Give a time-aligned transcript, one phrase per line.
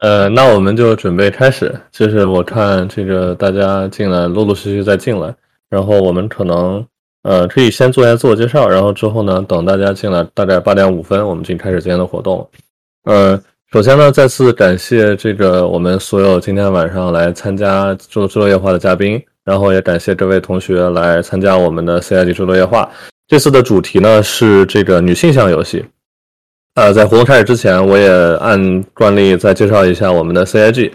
[0.00, 1.74] 呃，那我们就准备开始。
[1.92, 5.34] 就是我看这个大家进来，陆陆续续在进来，
[5.68, 6.84] 然后我们可能
[7.22, 12.48] 呃可以先做一下自我介绍，然后之后呢，等大家进来，大概八点五分，我们就开始今天的活动。
[13.04, 13.38] 呃，
[13.72, 22.88] 首先呢，再次感谢这个我们所有今天晚上来参加周周落夜话的嘉宾，然后也感谢这位同学来参加我们的 CIG 周落夜话。
[23.28, 25.84] 这次的主题呢是这个女性向游戏。
[26.80, 28.08] 呃，在活动开始之前，我也
[28.40, 30.90] 按惯例再介绍一下我们的 CIG。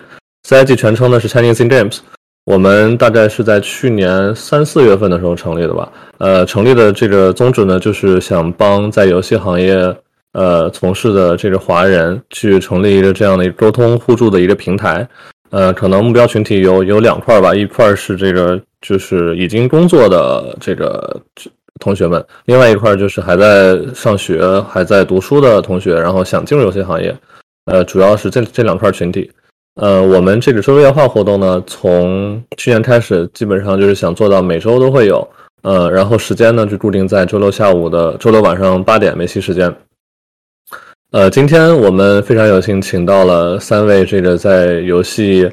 [0.47, 1.99] CIG 全称呢是 Chinese Games。
[2.45, 5.91] 我们大概是在去年三四月份的时候成立的吧。
[6.17, 9.75] 呃，成立的这个宗旨呢，就是想帮在游戏行业
[10.33, 15.07] 呃从事的这个华人去成立一个这样的沟通互助的一个平台。
[15.51, 21.21] 呃，可能目标群体有有两块吧，一块是这个就是已经工作的这个。
[21.79, 27.15] 同学们，另外一块就是还在上学、还在读书的同学，然后想进入游戏行业，
[27.65, 29.29] 呃，主要是这这两块群体。
[29.75, 35.27] 呃，我们这个周六夜话活动呢，从去年开始，基本上就是想做到每周都会有，
[35.63, 39.75] 呃，然后时间呢就固定在周六下午的周六晚上八点梅西时间。
[41.11, 45.51] 呃，今天我们非常有幸请到了三位这个在游戏。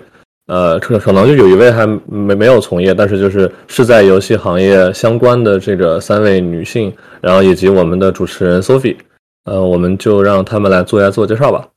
[0.52, 8.98] 呃，可可能就有一位还没没有从业，但是就是是在游戏行业相关的这个三位女性，然后以及我们的主持人 Sophie，
[9.44, 11.70] 呃，我们就让他们来做一下自我介绍吧。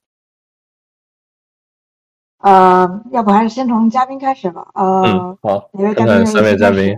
[2.40, 4.68] 呃，要不还是先从嘉宾开始吧。
[4.74, 6.94] 呃，嗯，好，看看三位嘉宾，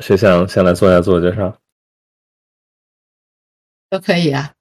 [0.00, 1.56] 谁想先来做一下自我介绍？
[3.88, 4.52] 都可以啊。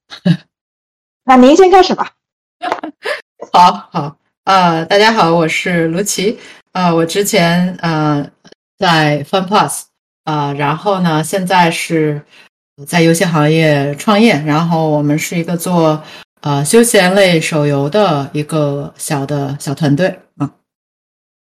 [1.25, 2.13] 那您先开始吧。
[3.51, 4.20] 好 好。
[4.45, 6.39] 呃，大家好，我是卢奇。
[6.71, 8.27] 呃，我之前呃
[8.79, 9.83] 在 Fun Plus
[10.23, 12.23] 啊，然后呢，现在是
[12.87, 14.41] 在游戏行业创业。
[14.41, 16.01] 然后我们是一个做
[16.41, 20.51] 呃休闲类手游的一个小的小团队啊。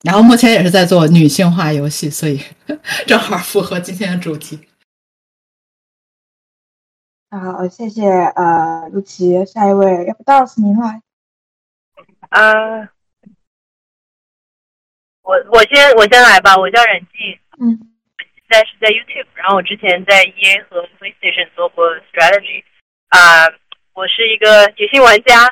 [0.02, 2.38] 然后目前也是在做女性化游戏，所以
[3.08, 4.60] 正好符合今天的主题。
[7.30, 9.42] 好，谢谢呃卢奇。
[9.46, 11.00] 下一位，要不 Doris 您来。
[12.34, 12.90] 啊，
[15.22, 17.78] 我我先我先来吧，我叫冉静，嗯，
[18.18, 22.64] 现在是在 YouTube，然后我之前在 EA 和 PlayStation 做过 Strategy，
[23.10, 23.46] 啊，
[23.92, 25.46] 我是一个女性玩家，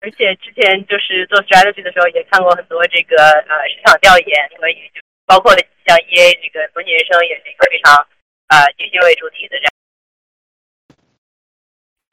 [0.00, 3.14] 而且之前就是做 Strategy 的时候也看过很多这个
[3.46, 5.54] 呃市场调研，所以就包括
[5.86, 7.94] 像 EA 这个模拟人生也是一个非常
[8.48, 9.72] 呃女性为主题的这样，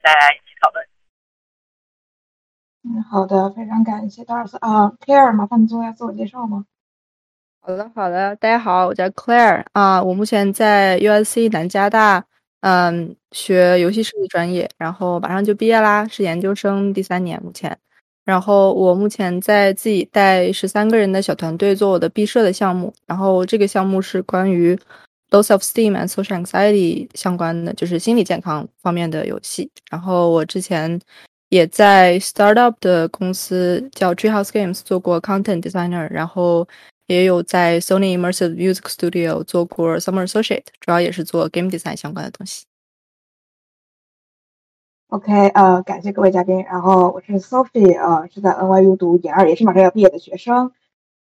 [0.00, 0.91] 大家一起讨论。
[2.84, 6.64] 嗯，好的，非常感谢大师啊，Claire，麻烦你做一下自我介绍吗？
[7.60, 12.24] 好的，好的，大家好，我叫 Claire 啊，我目前在 USC 南加大，
[12.60, 17.78] 嗯，学游戏设计专业，然后马上就毕业啦，是研究生第三年目前，
[18.24, 24.74] 然后我目前在自己带十三个人的小团队做我的毕设的项目，然后这个项目是关于
[25.30, 31.00] low self esteem and social anxiety 相关的，就是心理健康方面的游戏，然后我之前。
[31.52, 36.66] 也在 startup 的公司叫 Treehouse Games 做过 content designer，然后
[37.08, 42.64] 也有在 Sony Immersive Music Studio 做过 summer associate，主要也是做 game design 相关的东西。
[45.08, 46.62] OK，呃，感谢各位嘉宾。
[46.62, 50.72] 然后我是 Sophie，呃，是在 NYU 读研二，也是马上要毕业的学生。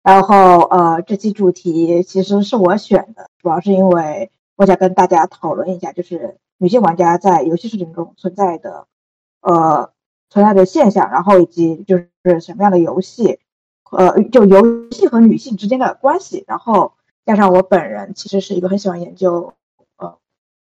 [0.03, 8.89] 然后呃，这期主题其实是我选的，主要是因为我想跟大家讨论一下，就是女性玩家在游戏市场中存在的，
[9.43, 9.93] 呃。
[10.37, 12.11] 存在的现象，然后以及就是
[12.41, 13.41] 什么样的游戏，
[13.91, 16.93] 呃，就游戏和女性之间的关系，然后
[17.25, 19.55] 加上我本人其实是一个很喜欢研究
[19.97, 20.19] 呃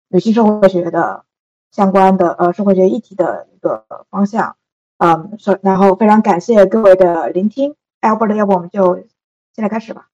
[0.09, 1.25] 女性社会学的
[1.71, 4.57] 相关的呃社会学议题的一个方向，
[4.99, 8.97] 嗯，所然后非常感谢各位的聆听，Albert，要不我们就
[9.55, 10.09] 现在开始吧。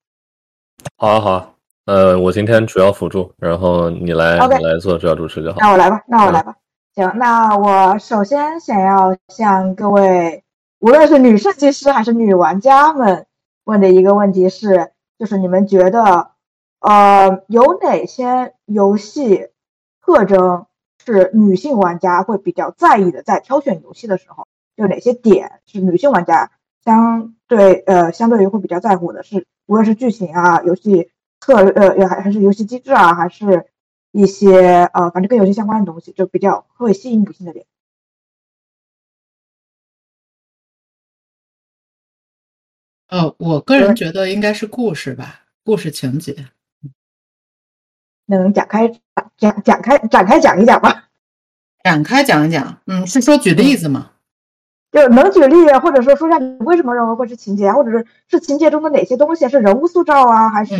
[0.97, 1.55] 好啊好啊，
[1.87, 5.57] 呃，我今天主要辅助，然后你来你来做主要主持就好。
[5.59, 6.55] 那我来吧，那我来吧。
[6.99, 10.43] 行，那我首先想要向各位，
[10.81, 13.27] 无论是女设计师还是女玩家们
[13.63, 16.33] 问的一个问题是，就是你们觉得，
[16.81, 19.47] 呃，有哪些游戏
[20.05, 20.67] 特征
[21.07, 23.23] 是女性玩家会比较在意的？
[23.23, 26.51] 在挑选游戏的时候，就哪些点是女性玩家
[26.85, 29.23] 相对呃相对于会比较在乎的？
[29.23, 33.67] 是无论是剧情啊、游戏策略呃还还是游戏机制啊，还是？
[34.13, 37.67] 一些呃，反正跟游戏相关的东西，就比较会吸引女性的点。
[43.09, 46.49] 呃，我个人觉得应该是故事吧，故事情节。
[48.27, 48.89] 能展开
[49.39, 51.09] 展展开展开讲一讲吧？
[51.83, 54.13] 展开讲一讲，嗯，是说举例子吗？
[54.93, 60.77] 就能举例，或者说说一下你为什么认为会是情节，或者是是情节中的哪些东西是人物塑造啊，还是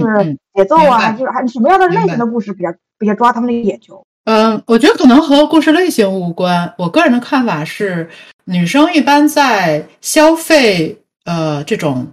[0.55, 4.05] 节奏啊，还是还是什么样的类型的故事比较比较抓他们的眼球？
[4.25, 6.75] 嗯，我觉得可能和故事类型无关。
[6.77, 8.11] 我个人的看法是，
[8.45, 12.07] 女生一般在消费呃这种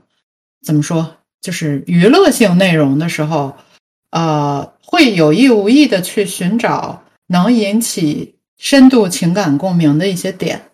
[0.64, 3.56] 怎么说，就是娱乐性内容的时候，
[4.12, 10.70] 呃，会有意无意的去寻找能引起深度情感共鸣的一些点。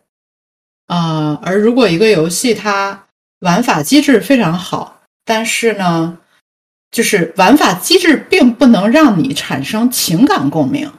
[0.85, 3.05] 啊，而如果一个游戏它
[3.39, 6.19] 玩法机制非常好，但是呢，
[6.91, 10.91] 就是玩法机制并不能让你产生情感共鸣。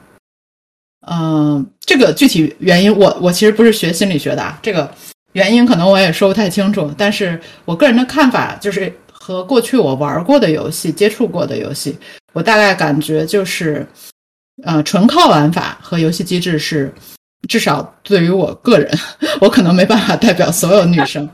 [1.07, 4.89] 嗯，这个具体原因，我我其实不是学心理学的啊，这个
[5.33, 6.93] 原因可能我也说不太清楚。
[6.97, 11.97] 但是我个人的看法就是，和过去我玩过的游戏、接触过的游戏，
[12.31, 13.85] 我大概感觉就是，
[14.63, 16.93] 呃，纯靠玩法和游戏机制是。
[17.49, 18.89] 至少对于我个人，
[19.41, 21.29] 我可能没办法代表所有女生。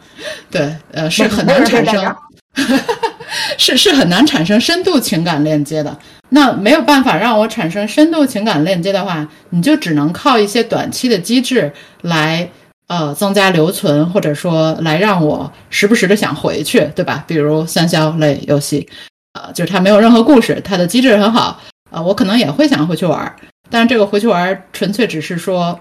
[0.49, 2.15] 对，呃，是很难产生，
[3.57, 5.97] 是是很难产生深度情感链接的。
[6.29, 11.71] 那没有办法让我产生深度情感链接的话，你就只能靠一些短期的机制
[12.01, 12.49] 来，
[12.87, 17.23] 呃，增加留存，或者说来让我时不时的想回去，对吧？
[17.27, 18.87] 比如三消类游戏，
[19.33, 21.59] 呃，就是它没有任何故事，它的机制很好，
[21.91, 23.35] 呃，我可能也会想回去玩。
[23.69, 25.79] 但是这个回去玩纯粹只是说。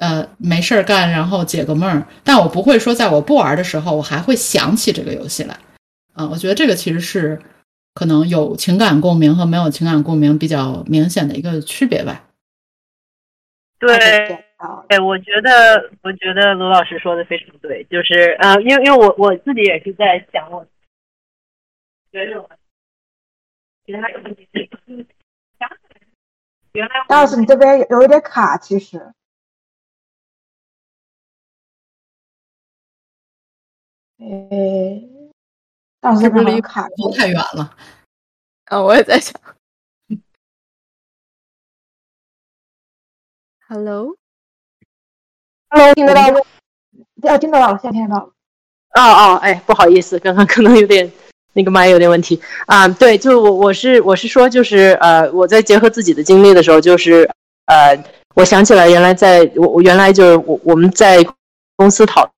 [0.00, 2.06] 呃，没事儿干，然后解个闷儿。
[2.22, 5.56] 但我不会说，在我不玩的时候，我还会想起这个游戏来。
[6.18, 7.40] 嗯，我觉得这个其实是
[7.94, 12.24] 可能有情感共鸣和没有情感共鸣比较明显的一个区别吧。
[13.78, 13.96] 对，
[14.88, 20.66] 对，我觉得，我觉得罗老师说的非常对，就是呃，因为因为我我自己也是在想，我
[22.10, 22.48] 觉得
[23.86, 24.00] 其他
[26.72, 28.98] 原来张老师你这边有一点卡，其实。
[34.18, 34.26] 哎，
[36.00, 37.74] 当时不离卡都太远了。
[38.66, 39.34] 啊， 我也在想。
[43.68, 44.14] Hello，Hello，
[45.94, 46.38] 听得到吗？
[47.22, 48.32] 啊，听得到，现在听得到。
[48.94, 51.10] 哦哦，哎，不好意思，刚刚可能有点
[51.52, 52.88] 那个麦有点问题啊。
[52.88, 57.28] 对，就我我是我是说，就是呃，我在结合自己的经历的时候，就是
[57.66, 58.02] 呃，
[58.34, 61.26] 我想起来，原来在我我原来就是我我们在
[61.76, 62.30] 公司讨。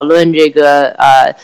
[0.00, 1.36] 讨论这个呃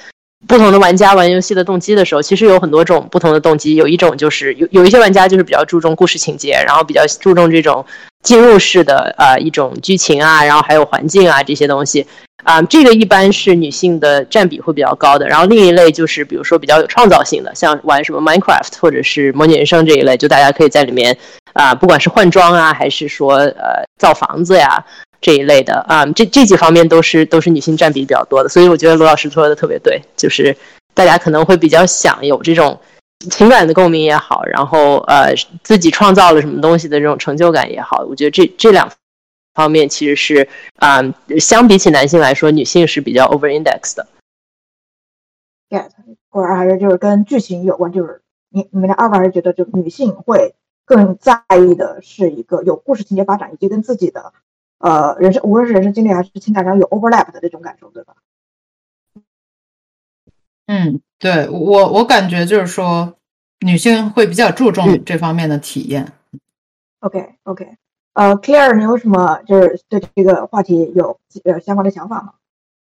[0.47, 3.75] 不同的玩家玩游戏的动机的时候，其实有很多种不同的动机。
[3.75, 7.85] 有一种就是有有一些玩家就是比较注重故事情节，然后比较注重这种
[8.23, 12.07] 进入式的呃一种剧情啊，然后还有环境啊这些东西
[12.45, 15.27] 啊，这个一般是女性的占比会比较高的。
[15.27, 21.17] 然后另一类就是比如说比较有创造性的，像玩什么 Minecraft 或者是模拟人生这一类，就大家可以在里面
[21.55, 24.85] 啊，不管是换装啊，还是说呃造房子呀。
[25.25, 30.55] 这一类的啊，这这几方面都是都是女性占比比较多的，所以我觉得罗老师说的特别对，就是
[30.93, 32.79] 大家可能会比较想有这种
[33.31, 38.93] 情感的共鸣也好，然后呃自己创造了什么东西的这种成就感也好，我觉得这这两
[39.55, 41.01] 方面其实是啊，
[41.41, 44.07] 相比起男性来说，女性是比较 over index 的。
[45.71, 45.89] get，
[46.29, 48.21] 果然还是就是跟剧情有关，就是
[48.51, 50.55] 你你们的二位还是觉得就女性会
[50.85, 54.35] 更在意的是一个有故事情节发展以及跟自己的。
[54.85, 58.13] 呃，人生无论是人生经历还是情感上有 overlap 的这种感受，对吧？
[60.67, 63.15] 嗯，对我我感觉就是说，
[63.61, 66.13] 女性会比较注重这方面的体验。
[67.01, 67.67] OK OK，
[68.13, 72.35] 呃，Claire，你有什么就是对这个话题有呃相关的想法吗？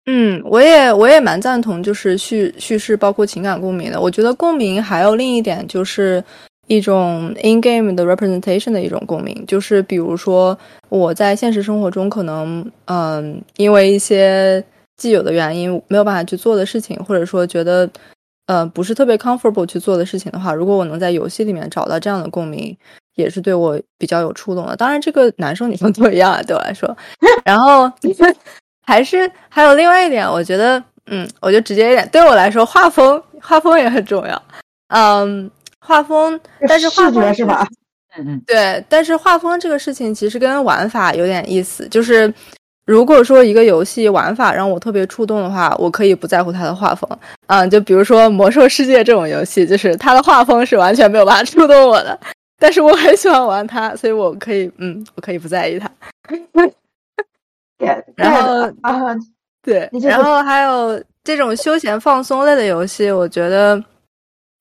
[0.06, 4.00] 嗯，我也我也蛮赞同，就是叙叙事包括情感共鸣的。
[4.00, 6.24] 我觉得共鸣还有另一点就是。
[6.70, 10.56] 一种 in game 的 representation 的一种共鸣，就是比如说
[10.90, 14.64] 我在现实生活中可能，嗯，因为一些
[14.96, 17.90] 既有的原因没有办法去做的事情，或者说觉得，
[18.46, 22.78] 呃，不是特别 comfortable 去做的事情的话，如果我能在游戏里面找到这样的共鸣，
[23.16, 24.76] 也是对我比较有触动的。
[24.76, 26.96] 当然，这个男生女生都一样啊，对我来说。
[27.44, 27.92] 然后
[28.86, 34.40] 还是还有另外一点，我觉得，嗯，我就直接一点，对我来说，画风画风也很重要，
[34.90, 35.50] 嗯。
[35.90, 37.68] 画风，但是画风是吧？
[38.16, 41.88] 嗯嗯，对，但是画风这个事情其实跟玩法有点意思。
[41.90, 42.32] 就是
[42.86, 47.10] 如果说一个游戏玩法让我特别触动的话，我可以不在乎它的画风。
[47.48, 52.20] 嗯，就比如说《魔兽世界》这种游戏，就是它的画风是完全没有办法触动我的，
[52.60, 55.90] 但是我很喜欢玩它，所以我可以，嗯，我可以不在意它。
[58.16, 59.16] 然后啊，
[59.64, 63.84] 对，然后还有这种休闲放松类的游戏，我觉得。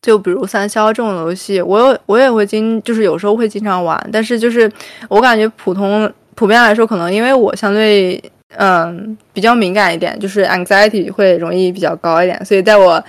[0.01, 4.71] 就比如三消这种游戏，我有我也会经，就是有时候会经常玩，但是就是
[5.09, 8.23] 我感觉普通普遍来说，可能因为我相对
[8.57, 13.03] 嗯比较敏感一点，就是 anxiety 会容易比较高一点，所以在我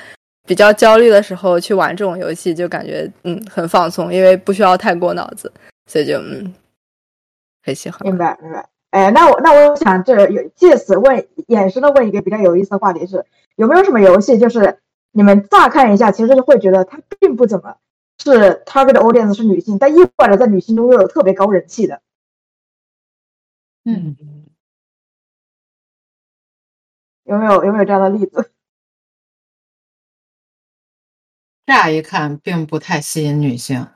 [0.47, 5.51] 比较焦虑的时候去玩这种游戏，就感觉嗯很放松，因为不需要太过脑子，
[5.85, 6.51] 所以就嗯
[7.63, 7.99] 很喜欢。
[8.03, 8.65] 明白明白。
[8.89, 13.23] 哎，那我那我想这有借此问衍生的问一个比较有意思的话题是，
[13.55, 14.79] 有没有什么游戏就是
[15.11, 17.77] 你们乍看一下，其实就会觉得它并不怎么
[18.17, 22.01] 是 target audience 是女性，但意外的在女性中又有特别高人气的。
[23.85, 24.15] 嗯，
[27.23, 28.51] 有没有有没有这样的例子？
[31.65, 33.87] 乍一看并不太吸引女性，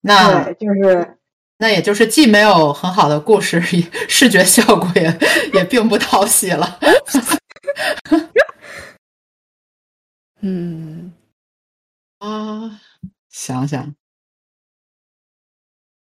[0.00, 1.18] 那对，就是
[1.58, 5.18] 那也就是既没有很好的故事，也视觉效果也
[5.54, 6.78] 也并不讨喜了。
[10.42, 11.12] 嗯
[12.18, 12.78] 啊，
[13.30, 13.94] 想想，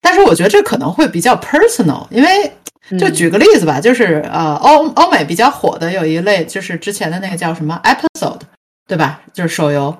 [0.00, 2.52] 但是我觉得这可能会比较 personal，因为
[2.98, 8.40] 就举个例子吧，就是呃欧欧美比较火的有一类，就是之前的那个叫什么 episode，
[8.86, 9.20] 对吧？
[9.32, 9.96] 就是手游，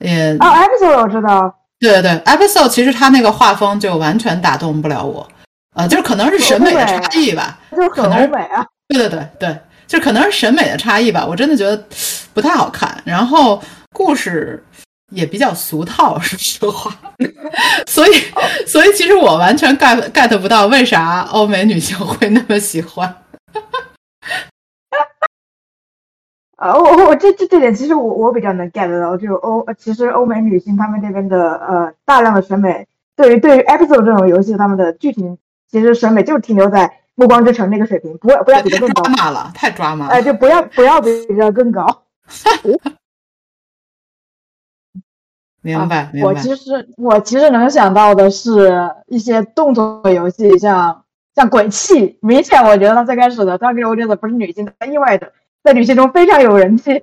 [0.00, 5.26] 也哦，episode 我知道，对对对，episode 其实它那个画风就完全打动不了我，
[5.74, 8.66] 呃，就是可能是审美的差异吧，就很可能是欧美啊。
[8.88, 11.84] 对对对对，就可能是审美的差异吧，我真的觉得
[12.34, 13.62] 不太好看，然后
[13.92, 14.62] 故事
[15.10, 16.92] 也比较俗套，说实话，
[17.86, 18.12] 所以
[18.66, 23.22] 所以其实我完全 get get 不到为啥欧美女性会那么喜欢。
[26.56, 35.36] 啊，我我这这这点其实我我比较能 get 到，就欧其实欧美女性她们这边的呃大量的审美，对于对于 episode 这种游戏，她们的剧情
[35.70, 40.12] 其实审美就停留在《暮光之城》那个水平，不要不要比这太更高抓，马了，太抓马了。
[40.12, 42.04] 哎，就不要不要比这更高。
[45.62, 46.28] 明白明白。
[46.28, 51.04] 我其实我其实能想到的是一些动作游戏，像
[51.34, 55.32] 像鬼泣，明显我觉得他最开始的 target audience 不是女性，但意外的
[55.64, 57.02] 在女性中非常有人气。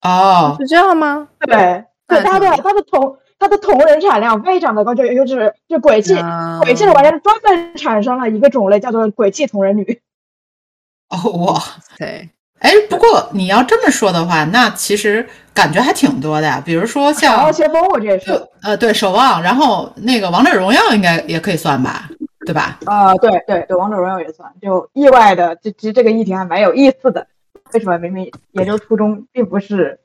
[0.00, 1.28] 哦，是这样吗？
[1.40, 10.00] 对，对，他的它的同它的同人产量非常的高，就就是就鬼泣，啊鬼泣的玩家专门产生了一个种类叫做鬼泣同人女。
[11.08, 11.62] 哦哇，
[11.96, 12.28] 对，
[12.58, 16.60] 哎，不过你要这么说的话，那其实感觉还挺多的呀。
[16.64, 18.30] 比如说然像后先锋我这也是
[18.62, 22.10] 呃对守望，然后那个王者荣耀应该也可以算吧，
[22.44, 22.78] 对吧？
[22.84, 27.28] 啊、对对对，王者荣耀也算，就意外的，这其实这个议题还蛮有意思的。
[27.72, 30.00] 为什么明明研究初衷并不是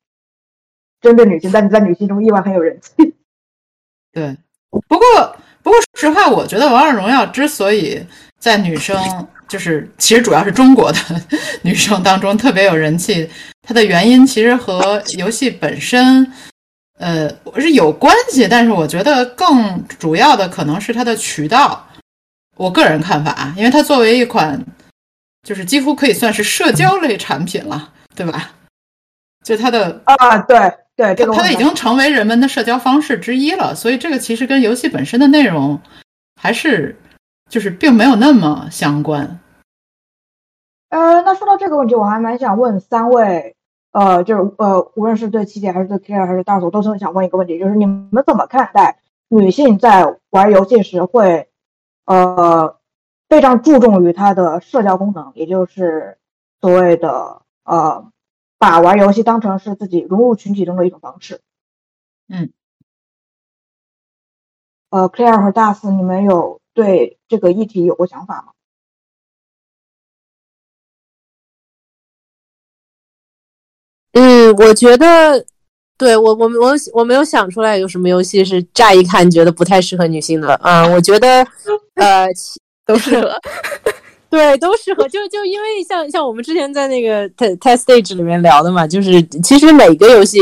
[1.02, 3.13] 针对女性，但是在女性中意外很有人气？
[4.14, 4.38] 对，
[4.88, 8.02] 不过不过说实话，我觉得王者荣耀之所以
[8.40, 8.96] 在女生
[9.48, 11.00] 就是其实主要是中国的
[11.64, 13.30] 女生当中特别有人气，
[13.62, 16.32] 它的原因其实和游戏本身。
[17.00, 17.28] 呃，
[17.60, 21.86] 是有关系，但是我觉得更主要的可能是它的渠道。
[22.56, 24.64] 我个人看法啊，因为它作为一款，
[25.42, 28.52] 就是几乎可以算是社交类产品了，对吧？
[29.44, 30.58] 就它的啊，对
[30.96, 35.80] 对，这个我它已经成为人们的社交方式之一了，所以这个其实跟游戏本身的内容
[36.36, 36.96] 还是
[37.50, 39.40] 就是并没有那么相关。
[40.90, 43.56] 呃，那说到这个问题，我还蛮想问三位，
[43.92, 51.50] 呃，就是呃，无论是对七姐还是对 Claire 还是大手，都是想问一个问题，就是你们怎么看待女性在玩游戏时会，
[52.06, 52.78] 呃，
[53.28, 56.20] 非常注重于她的社交功能，也就是
[56.62, 58.06] 所谓的呃，
[58.64, 61.42] 把玩游戏当成是自己融入群体中的一种方式。
[62.30, 62.54] 嗯。
[64.90, 68.54] 呃，Claire 和大四，你们有对这个议题有过想法吗？
[74.14, 75.46] 嗯，我觉得，
[75.98, 80.58] 对我我我我没有想出来有什么游戏是乍一看觉得不太适合女性的。
[80.64, 81.46] 嗯，我觉得，
[81.96, 83.30] 呃，其都适合。
[84.34, 85.08] 对，都适合。
[85.08, 90.40] 就就因为像像我们之前在那个 test test stage 里面聊的嘛，就是其实每个游戏，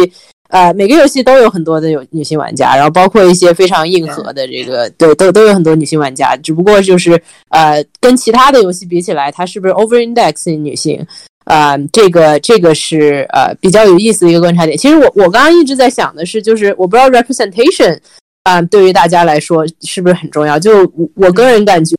[0.47, 6.37] 呃，每个游戏都有很多的有女性玩家，然后包括一些非常硬核的这个，对，都都有很多女性玩家。
[6.37, 11.05] 只不过就是呃，跟其他的游戏比起来，它是不是 over index 女性？
[11.43, 14.77] 啊、这个这个是呃比较有意思的一个观察点。
[14.77, 17.99] 其实我我刚刚一直在想的是，就是我不知道 representation
[18.43, 20.57] 啊、对于大家来说是不是很重要？
[20.57, 21.95] 就我我个人感觉，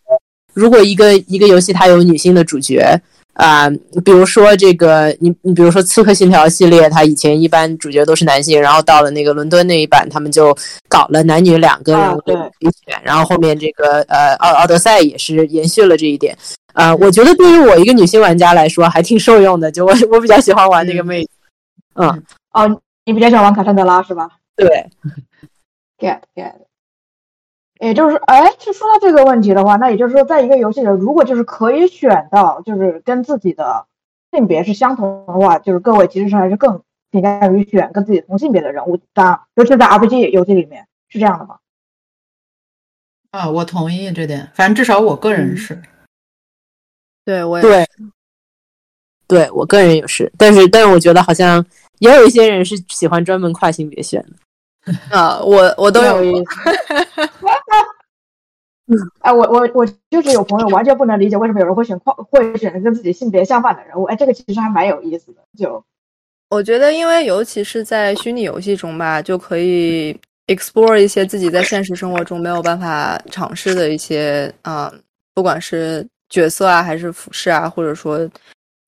[0.54, 2.84] 如果一个一个游戏它有女性的主角
[3.34, 3.66] 啊、
[4.04, 10.54] 比如说这个你你比如说《刺客信条》系列，它以前一般主角都是男性，然后到了那个伦敦那一版，他们就
[10.86, 16.36] 搞了男女两个人物啊对可以选，然后后面这个呃奥奥德赛也是延续了这一点。
[16.74, 21.30] 啊、我觉得对于我一个女性玩家来说还挺受用的，就 我我比较喜欢玩那个妹子，
[21.94, 24.28] 嗯，哦，你比较喜欢玩卡珊德拉是吧？
[24.54, 24.68] 对，
[25.98, 26.52] get get。
[27.82, 33.86] 也就是，哎，就说到这个问题的话，那也就是说，在一个游戏里，如果就是可以选到，就是跟自己的
[34.30, 41.58] 性别是相同的话，就是各位其实是还是更倾向于选跟自己同性别的人物，当然，尤其在 RPG 游戏里面是这样的吗？
[43.32, 45.82] 啊，我同意这点，反正至少我个人是。
[47.24, 47.86] 对我也对，
[49.26, 51.64] 对我个人也是，但是但是我觉得好像
[51.98, 54.36] 也有一些人是喜欢专门跨性别选的。
[55.16, 56.16] 啊，我我都有
[58.86, 58.96] 嗯。
[59.20, 65.42] 哎，我我我就是有朋友完全不能理解为什么有人会选跨会选择跟自己性别相反的人物，哎，这个其实还蛮有意思的。
[65.58, 65.82] 就
[66.50, 70.14] 我觉得，因为尤其是在虚拟游戏中吧，就可以
[70.48, 74.92] explore 一些自己在现实生活中没有办法尝试的一些，嗯，
[75.34, 78.28] 不管是角色啊，还是服饰啊，或者说，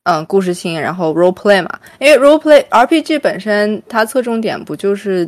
[0.02, 1.78] 嗯，故事性，然后 role play 嘛。
[2.00, 5.26] 因为 role play RPG 本身它侧重点不就是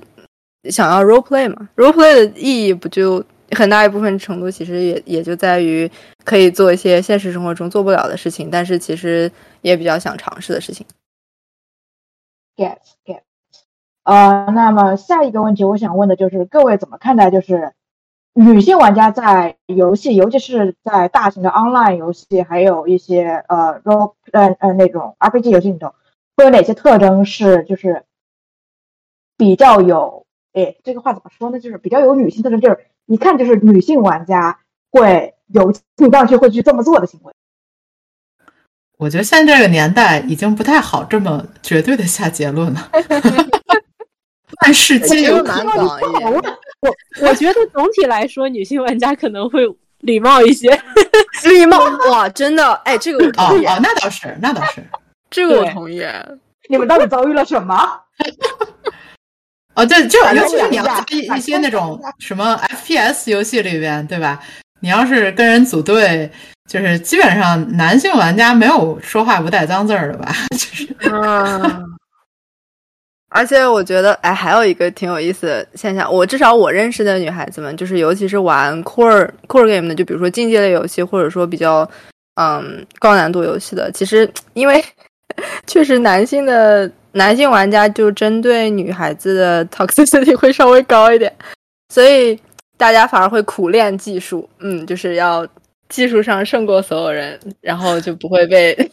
[0.65, 5.91] 想要 role play 嘛？role play 的意义不就很大一部分程度其实也也就在于
[6.25, 9.31] 可以做一些现实生活中做不了的事情，但是其实
[9.63, 10.87] 也比较想尝试的事情。
[12.57, 13.21] get get。
[14.05, 17.73] 呃，那么下一个问题，我想问的就是各位怎么看待就是
[18.35, 25.95] 女性玩家在游戏，尤其是在大型的 online 游戏，还有一些呃 role 呃呃那种 RPG 游戏里头，
[26.37, 28.05] 会有哪些特征是就是
[29.37, 31.59] 比较有，哎，这个话怎么说呢？
[31.59, 34.59] 就是比较有女性特征，就是一看就是女性玩家
[34.91, 37.33] 会有倾向去会去这么做的行为。
[38.99, 42.91] 我觉得现在这个年代已经不太好这么绝对的下结论了。
[44.63, 45.77] 万事皆有可能。
[45.77, 46.43] 我。
[47.21, 49.63] 我觉得总体来说，女性玩家可能会
[50.01, 50.71] 礼貌一些。
[51.49, 51.79] 礼貌
[52.11, 54.83] 哇，真的，哎，这个我哦同意，哦，那倒是，那倒是。
[55.31, 56.03] 这个我同意。
[56.69, 57.75] 你们到底遭遇了什么？
[59.77, 64.41] 哦，对，就尤其是你要两在一一些那种什么 FPS 游戏里边，对吧？
[64.81, 66.31] 你要是跟人组队，
[66.69, 70.35] 就是基本上男性玩家没有说话不带脏字儿的吧？
[70.53, 71.85] 就是嗯，
[73.29, 81.89] 而且我觉得，哎，还有一个挺有意思的现象，我至少我认识的女孩子们，就是尤其是玩 core core game 的，就比如说竞技类游戏，或者说比较
[82.37, 84.83] 嗯高难度游戏的，其实因为
[85.67, 91.33] 确实男性的男性玩家就针对女孩子的 toxicity 会稍微高一点，
[91.93, 92.39] 所以
[92.77, 95.47] 大家反而会苦练技术，嗯，就是要
[95.89, 98.77] 技术上胜过所有人，然后就不会被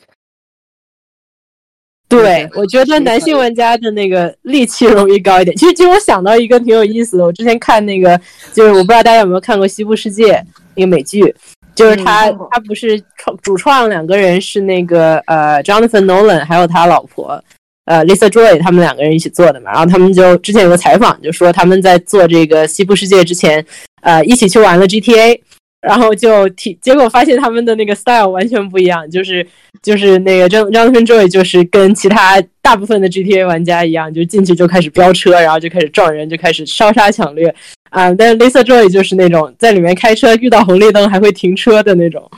[2.07, 5.55] 对，我觉得男性玩家的那个戾气容易高一点。
[5.57, 8.19] 其实，其实我想到一个挺有意思的，我之前看那个，
[8.53, 10.33] 就是我不知道大家有没有看过《西部世界》
[10.75, 11.33] 那个美剧，
[11.73, 17.43] 就是他、嗯他不是创主创两个人是那个呃 Jonathan Nolan 还有他老婆
[17.85, 23.65] 呃 Lisa Joy 他们两个人一起做的嘛，然后他们就之前有个采访就说他们在做这个《西部世界》之前，
[24.01, 25.39] 呃一起去玩了 GTA。
[25.85, 29.45] 然后就提，结果发现他们的那个 style 完全不一样，就是
[29.81, 37.53] 就是那个 Jon Jonathan Joy 就是跟其他大部分的 GTA 玩家一样，就进去就开始飙车，然后就开始撞人，就开始烧杀抢掠
[37.89, 42.31] 啊、但是 Lisa Joy 就是那种在里面开车遇到红绿灯还会停车的那种，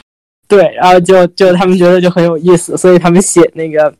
[0.47, 3.93] 对，然后就就他们觉得就很有意思，所以他们写那个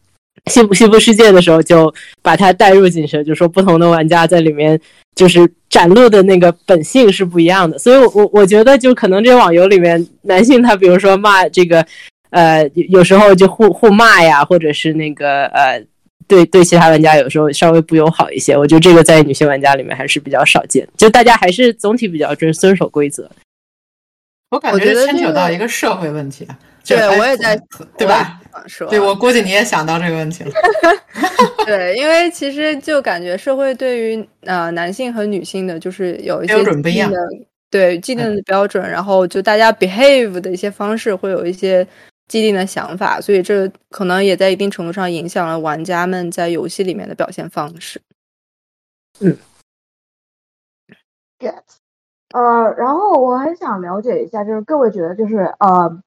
[0.52, 4.80] 西部西部世界的时候就把它带入进去，就说不同的玩家在里面
[5.16, 11.84] 就是展露的那个本性是不一样的，所以我我我觉得就可能这网游里面男性他比如说骂这个
[12.30, 15.84] 呃有有时候就互互骂呀，或者是那个呃
[16.28, 23.30] 对对其他玩家有时候稍微不友好一些，我觉得这个在女性玩家里面还是比较少见，就大家还是总体比较遵遵守规则。
[24.52, 26.58] 我感觉得牵扯到一个社会问题啊。
[26.86, 27.60] 就对哎我也在
[27.98, 28.40] 对吧？？
[28.68, 30.52] 说，对，我估计你也想到这个问题了。
[31.66, 37.18] 对，因为其实就感觉社会对于呃男性和女性的，就是有一些标准不一样的，
[37.70, 41.86] 对既定的标准，然后就大家 behave 的一些方式会有一些
[42.30, 48.00] 既定的想法，所以这可能也在一定程度上影响了玩家们在游戏里面的表现方式。
[49.20, 49.36] 嗯
[51.40, 51.56] get。
[52.34, 56.02] 呃，然后我很想了解一下，就是各位觉得就是呃，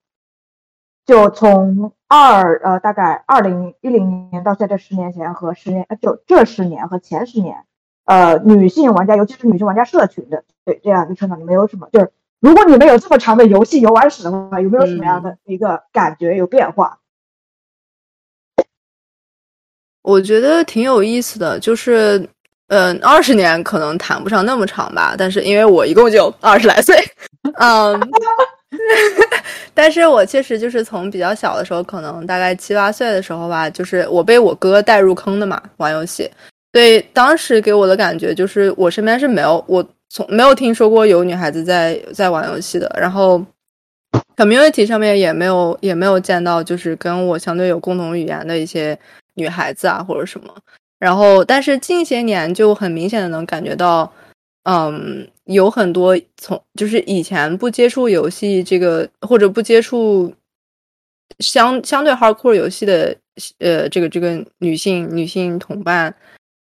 [1.09, 7.65] 就从二呃大概二零一零年到现在这十年前和十年呃就这十年和前十年，
[8.05, 16.99] 呃，女性玩家尤其是女性玩家社群的对这样一个成长，你们有什么就是如果你们有这么长的游戏游玩史的话，有没有什么样的一个感觉有变化？
[20.03, 22.29] 我觉得挺有意思的，就是，
[22.67, 26.95] 嗯，二十年可能谈不上那么长吧，但是因为我一共就二十来岁，
[27.59, 27.99] 嗯，
[29.75, 36.29] 但是我确实就是从比较小的时候，可能大概七八岁的时候吧，就是我被我哥带入坑的嘛，玩游戏，
[36.73, 43.45] 所以当时给我的感觉就是我身边是没有我从没有听说过有女孩子在在玩游戏的，然后
[44.37, 48.99] community 上面也没有也没有见到，就是跟我相对有共同语言的一些
[49.35, 50.53] 女孩子啊或者什么。
[50.99, 54.13] 然后，但是近些年就很明显的能感觉到，
[54.65, 60.33] 嗯，有很多从就是以前不接触游戏这个或者不接触
[61.41, 63.17] 相相对 hardcore 游戏的
[63.59, 66.15] 呃这个这个女性女性同伴，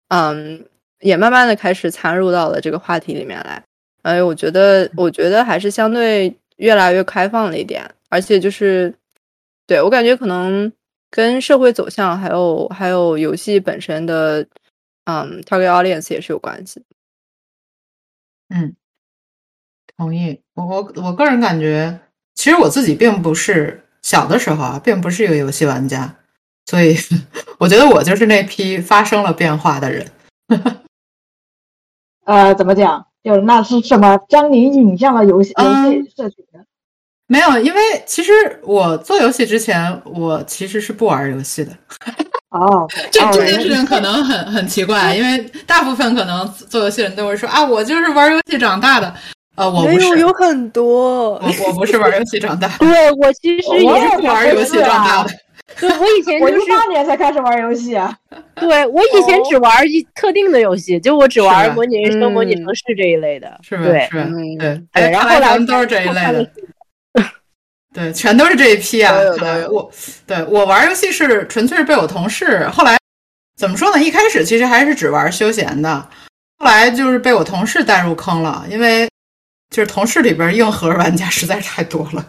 [0.09, 0.65] 嗯，
[1.01, 3.63] 也慢慢的开始参入到了这个话题里面来。
[4.03, 8.95] 哎，我觉得我觉得还是相对越来越开放了一点，而且就是
[9.67, 10.73] 对我感觉可能。
[11.09, 14.45] 跟社会走向还有还有游戏本身的，
[15.05, 16.83] 嗯，target audience 也是有关系。
[18.49, 18.75] 嗯，
[19.97, 20.41] 同意。
[20.55, 21.99] 我我我个人感觉，
[22.35, 26.17] 其实我自己并不是小的时候啊，并不是一个游戏玩家，
[26.67, 26.97] 所以
[27.59, 30.07] 我觉得我就是那批发生了变化的人。
[32.25, 33.07] 呃，怎么讲？
[33.23, 35.65] 就那是什么将你引向了游戏游
[36.05, 36.65] 戏社群的？
[37.27, 38.33] 没有，因为其实
[38.63, 41.77] 我做游戏之前，我其实是不玩游戏的。
[42.61, 49.13] 哦，这这件事情可能很很奇怪，因为大部分可能做游戏人都会说啊，我就是玩游戏长大的。
[49.57, 52.69] 呃，我不是，有很多，我我不是玩游戏长大。
[52.79, 55.31] 对我其实也是玩游戏长大的。
[55.81, 58.15] 对，我以前 就是八年才开始玩游戏啊。
[58.57, 63.51] 对我以前只玩一特定的游戏，就我只玩模拟人生、模拟城市这一类的。
[63.63, 63.85] 是吧？
[63.85, 64.09] 对，
[64.59, 65.11] 对，对。
[65.11, 66.47] 然后后来都是这一类的。
[67.97, 69.15] 对，全都是这一批啊！
[69.39, 69.91] 对我
[70.27, 72.99] 对我玩游戏是纯粹是被我同事后来
[73.57, 74.03] 怎么说呢？
[74.03, 76.07] 一开始其实还是只玩休闲的，
[76.59, 79.09] 后来就是被我同事带入坑了，因为
[79.75, 82.23] 就是同事里边硬核玩家实在太多了，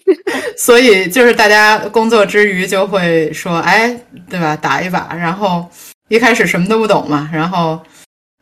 [0.58, 3.98] 所以就是大家工作之余就会说，哎，
[4.28, 4.54] 对吧？
[4.54, 5.66] 打一把，然后
[6.08, 7.80] 一开始什么都不懂嘛，然后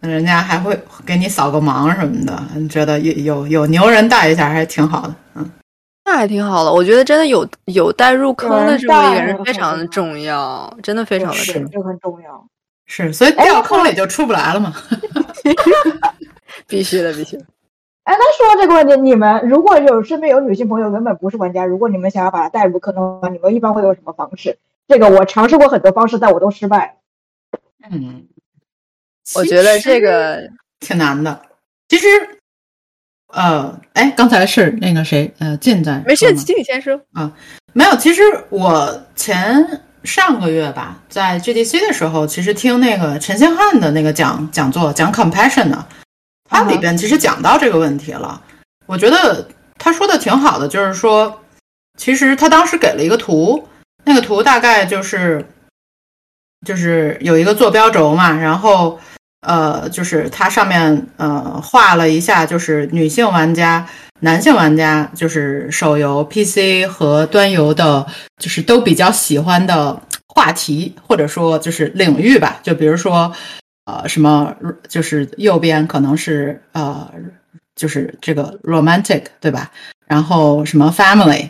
[0.00, 5.48] 人家还会给你扫个盲什么的，觉得有有有牛人带一下还挺好的，嗯。
[6.04, 12.46] 那还挺好的，我觉得真的有有带入坑的这么一个人非常的重要，真的非常的重要，这很重要。
[12.86, 14.74] 是，所以掉坑里就出不来了嘛。
[16.68, 17.36] 必须的，必须。
[18.04, 24.58] 哎，那说到这个问题，你们如果有身边有女性朋友根本不是玩家，如果你们想要把她带入坑的话，你们一般会用什么方式？
[24.86, 26.98] 这个我尝试过很多方式，但我都失败。
[27.90, 28.26] 嗯，
[29.34, 31.40] 我觉得这个挺难的。
[31.88, 32.06] 其实。
[33.35, 37.31] 呃，哎，刚才是那个谁，呃，进在没事，请你先说啊。
[37.73, 45.87] 没有，其实我前上个月吧，在 GDC 的时候，其实听那个陈星汉的那个讲讲座，讲 compassion 的，
[46.49, 48.40] 他里边其实讲到这个问题了。
[48.87, 51.40] 我觉得他说的挺好的，就是说，
[51.99, 53.68] 其实他当时给了一个图，
[54.05, 55.44] 那个图大概就是
[56.64, 59.01] 就是有一个坐标轴嘛，然后。
[59.44, 63.87] 呃，就是它上面呃画了一下，就是女性玩家、
[64.20, 68.07] 男性玩家，就是手游、PC 和端游的，
[68.42, 72.59] 就是都比较喜欢的话题，或者说就是领域吧。
[72.62, 73.30] 就比如说，
[73.85, 74.54] 呃，什么，
[74.88, 77.09] 就是右边可能是呃，
[77.76, 79.70] 就是这个 romantic，对吧？
[80.07, 81.48] 然后什么 family，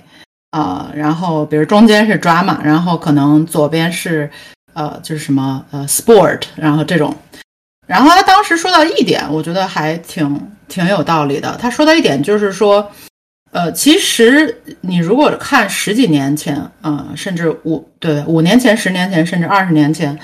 [0.50, 4.28] 啊，然后比如中间是 drama，然后可能左边是
[4.72, 7.16] 呃，就是什么呃 sport，然后这种。
[7.86, 11.56] 然后他当时说到一点，我觉得还挺挺有道理的。
[11.60, 12.90] 他说到一点就是说，
[13.52, 20.18] 呃，其实你如果看十几年前，嗯，甚至五对五年前、十年前，甚至二十年前，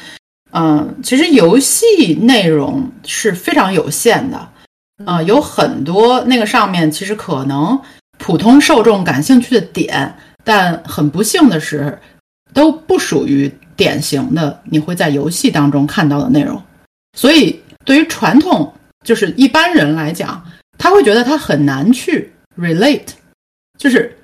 [0.53, 4.49] 嗯，其实游戏内容是非常有限的，
[5.05, 7.79] 啊，有很多那个上面其实可能
[8.18, 11.99] 普通受众感兴趣的点，但很不幸的是，
[12.55, 16.61] 都不属于典型的你会在游戏当中看到的内容。
[17.16, 18.73] 所以，对于传统
[19.05, 20.44] 就是一般人来讲，
[20.79, 23.09] 他会觉得他很难去 relate，
[23.79, 24.16] 就是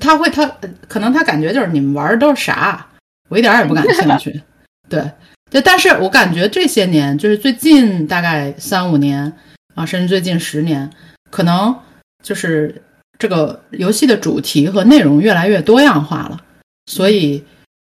[0.00, 0.46] 他会他
[0.88, 2.86] 可能他感觉就是你们玩的都是啥，
[3.28, 4.42] 我一点也不感兴趣。
[4.90, 5.10] 对，
[5.50, 9.32] 对，但是我感觉这些年，就是最近大概三五年
[9.74, 10.90] 啊，甚至最近十年，
[11.30, 11.74] 可能
[12.22, 12.82] 就是
[13.18, 16.40] 这个游戏的主题和内容越来越多样化了，
[16.86, 17.44] 所以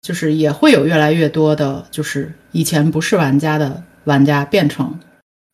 [0.03, 3.83] 就是也会有越来越多的，就是以前不是玩家的。
[4.05, 4.99] 玩家变成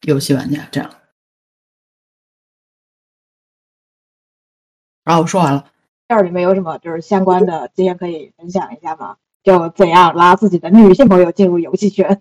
[0.03, 0.91] 游戏玩家，这样。
[5.05, 5.71] 然后我说完了，
[6.09, 9.17] 这里面有什么就是相关的经验可以分享一下吗？
[9.43, 12.21] 就怎样拉自己的女性朋友进入游戏圈？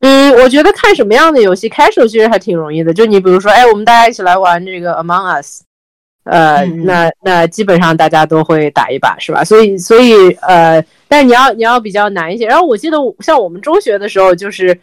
[0.00, 2.92] 嗯，我觉得看什么样的游戏，开手其实还挺容易的。
[2.92, 5.62] 就你比如说，哎，我们大家一起来玩这个 Among Us，
[6.24, 9.44] 呃，那那基本上大家都会打一把，是吧？
[9.44, 10.84] 所以所以呃。
[11.06, 12.44] 但你要你要比较难一些。
[12.44, 14.76] 然后我记得像我们中学的时候，就是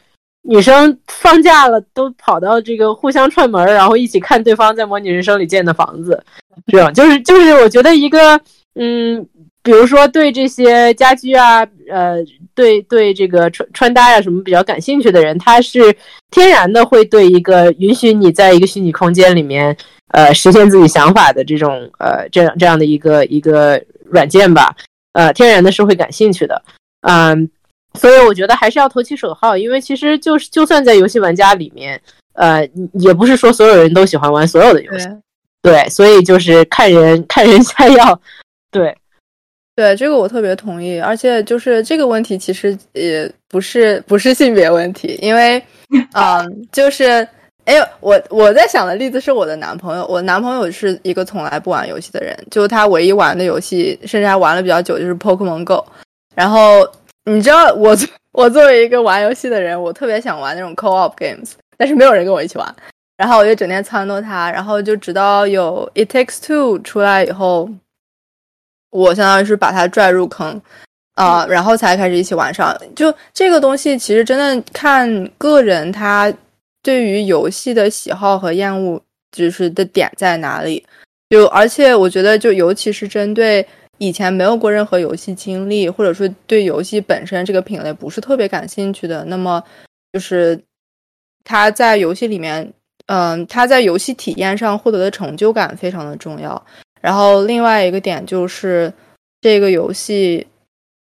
[0.44, 6.24] 女生放假了都跑到这个互相串门，然后一起看对方在模拟人生里建的房子，
[6.68, 8.40] 这种就是就是我觉得一个
[8.76, 9.28] 嗯，
[9.62, 12.24] 比如说对这些家居啊，呃，
[12.56, 15.96] 对对这个穿穿搭呀什么比较感兴趣的人，他是
[16.30, 19.76] 天然的会对一个允许你在一个虚拟空间里面
[20.10, 24.76] 呃实现自己想法的这种呃这样这样的一个一个软件吧，
[25.14, 26.62] 呃，天然的是会感兴趣的，
[27.02, 27.50] 嗯。
[27.96, 32.02] 所以我觉得还是要投其所好，因为其实就是就算在游戏玩家里面，
[32.36, 35.10] 呃，也不是说所有人都喜欢玩所有的游戏，
[35.62, 38.22] 对，所以就是看人看人下药，
[38.72, 38.96] 对，
[39.82, 45.62] 对，这个我特别同意，而且就是这个问题其实也不是不是性别问题，因为，
[46.14, 47.28] 嗯，就是，
[47.66, 55.84] 哎，我我在想的例子是我的男朋友，我男朋友是一个从来不玩游戏的人，就他唯一玩的游戏，甚至还玩了比较久，就是 Pokemon Go，
[56.36, 56.88] 然后。
[57.26, 57.96] 你知道我
[58.32, 62.76] 我作为一个玩游戏的人，我特别想玩那种 co-op games，但是没有人跟我一起玩，
[63.16, 67.70] 然后我就整天撺掇他，然后就直到有 It Takes Two 出来以后，
[68.92, 70.62] 我相当于是把他拽入坑，
[71.16, 72.78] 啊，然后才开始一起玩上。
[72.96, 76.32] 就这个东西，其实真的看个人他
[76.84, 79.02] 对于游戏的喜好和厌恶，
[79.32, 80.86] 就是的点在哪里。
[81.30, 83.68] 就而且我觉得，就尤其是针对。
[83.98, 89.64] 以前没有过任何游戏经历，或者说对游戏本身这个品类不是特别感兴趣的，那么
[90.12, 90.60] 就是
[91.44, 92.74] 他在游戏里面，
[93.06, 96.60] 嗯，他在游戏体验上获得的成就感非常的重要。
[97.02, 98.94] 然后另外一个点就是
[99.42, 100.46] 这个游戏，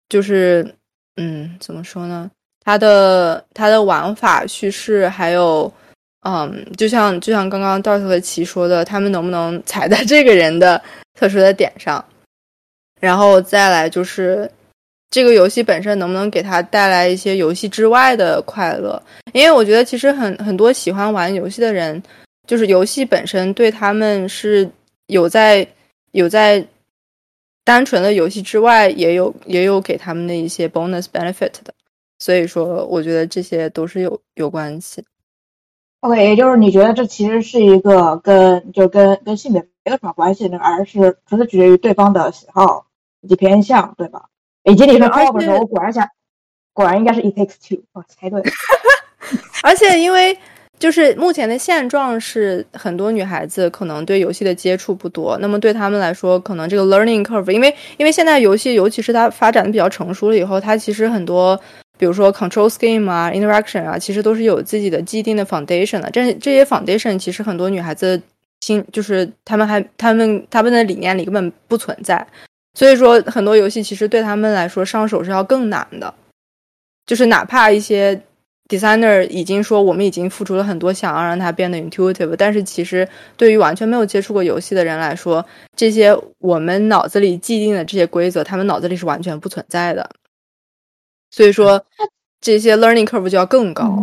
[0.08, 0.66] 就是
[1.18, 2.30] 嗯，怎么说呢？
[2.64, 5.72] 它的它的玩法、叙事，还有
[6.22, 10.82] 嗯，就像就像刚刚 Dart 和奇说的，他们能不能踩在这个人的
[11.18, 12.04] 特殊的点上？
[13.00, 14.50] 然后再来就是
[15.10, 19.02] 这个游戏本身能不能给他带来一些游戏之外的快乐？
[19.32, 22.02] 因为我觉得其实很很多喜欢玩游戏的人，
[22.46, 24.70] 就是游戏本身对他们是
[25.08, 25.66] 有在
[26.18, 26.68] 有在
[27.64, 31.74] 单纯的游戏之外，也有也有给他们的一些 bonus benefit 的。
[32.20, 35.06] 所以说，我觉得这些都是有有关系。
[36.00, 42.86] OK，也就是你觉得这其实是一个跟就跟跟性别没有什么关系的，而是纯粹取决于对方的喜好。
[43.22, 44.30] 以及偏向，对吧？
[44.64, 46.08] 以及你说的时候，我果然想，
[46.72, 48.46] 果然应该是 it takes two，我猜对了。
[49.64, 50.38] 而且因为
[50.80, 61.60] 就是目前的现状是，很多女孩子可能对游戏的接触不多，那么对他们来说，可能这个 learning curve，因为因为现在游戏，尤其是它发展的比较成熟了以后，它其实很多，
[61.98, 66.10] 比如说 control scheme 啊，interaction 啊，其实都是有自己的既定的 foundation 的。
[66.12, 68.22] 这这些 foundation 其实很多女孩子
[68.62, 72.26] 心就是他们还他们他们的理念里根本不存在。
[72.76, 76.14] 所以说，很多游戏其实对他们来说上手是要更难的，
[77.08, 78.22] 就是哪怕一些
[78.68, 90.10] designer 已经说我们已经付出了很多，想要让它变得 intuitive，但是其实对于完全没有接触过游戏的人来说，这些我们脑子里既定的这些规则，他们脑子里是完全不存在的。
[91.32, 91.86] 所以说，
[92.42, 93.98] 这些 learning curve 就要更高，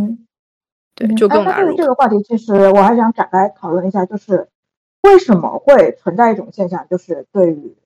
[0.94, 1.76] 对，就更难入。
[1.76, 4.48] 这个话题其实我还想展开讨论一下，就是
[5.02, 7.76] 为什么会存在一种现象，就是对于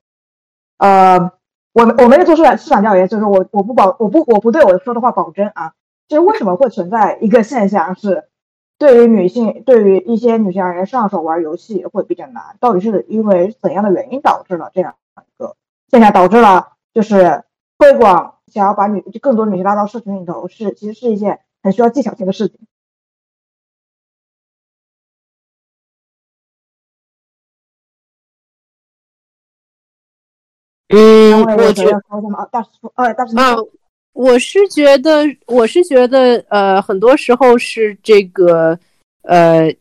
[0.77, 1.31] 呃，
[1.73, 5.73] 我我没有做市场市场调研，就是我我不保我不我不对我说的话保真啊。
[6.09, 8.27] 就是为什么会存在一个现象是，
[8.79, 15.55] 对于女性对于一些女性而言上手玩游戏会比较难，到底是因为怎样的原因导致了这样一个
[15.89, 16.11] 现象？
[16.11, 17.43] 导致了就是
[17.77, 22.59] 推广想要把女就更多女性拉到社群里头，是其实是一件很需要技巧性的事情。
[30.91, 32.01] 嗯，我觉得
[32.51, 33.53] 大师呃，大师啊，
[34.13, 38.77] 我是觉得，我是觉得，呃，很多时候是这个，
[39.23, 39.73] 呃，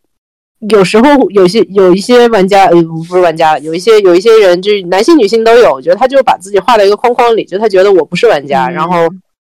[0.69, 9.09] 有时候有些有一些玩家，呃，不是玩家，有一些有一些人，就是男性女性都有，我觉得他就把自己画在一个框框里，就他觉得我不是玩家，然后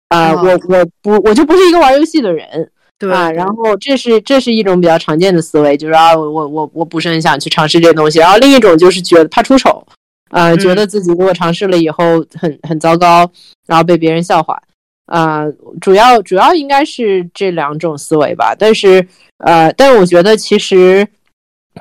[0.09, 9.87] 啊，我我不我就不是一个玩游戏的人，对啊，然后这是这是一种比较常见的思维，就是啊，我我我不是很想去尝试这些东西，然后另一种就是觉得怕出丑。
[10.31, 13.31] 呃，觉得自己如果尝试了以后很很糟糕，
[13.67, 14.61] 然后被别人笑话，
[15.07, 15.45] 啊，
[15.81, 18.55] 主要主要应该是这两种思维吧。
[18.59, 19.07] 但是，
[19.39, 21.07] 呃，但我觉得其实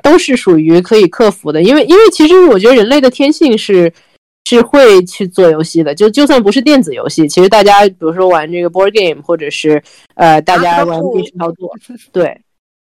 [0.02, 3.92] 都是属于可以克服的，因为因为其实我觉得人类的天性是
[4.48, 9.82] 是会去做游戏的，就就算不是电子游戏，其实大家比如说玩这个 board game，或者是
[10.14, 11.70] 呃大家玩密室逃脱，
[12.12, 12.40] 对。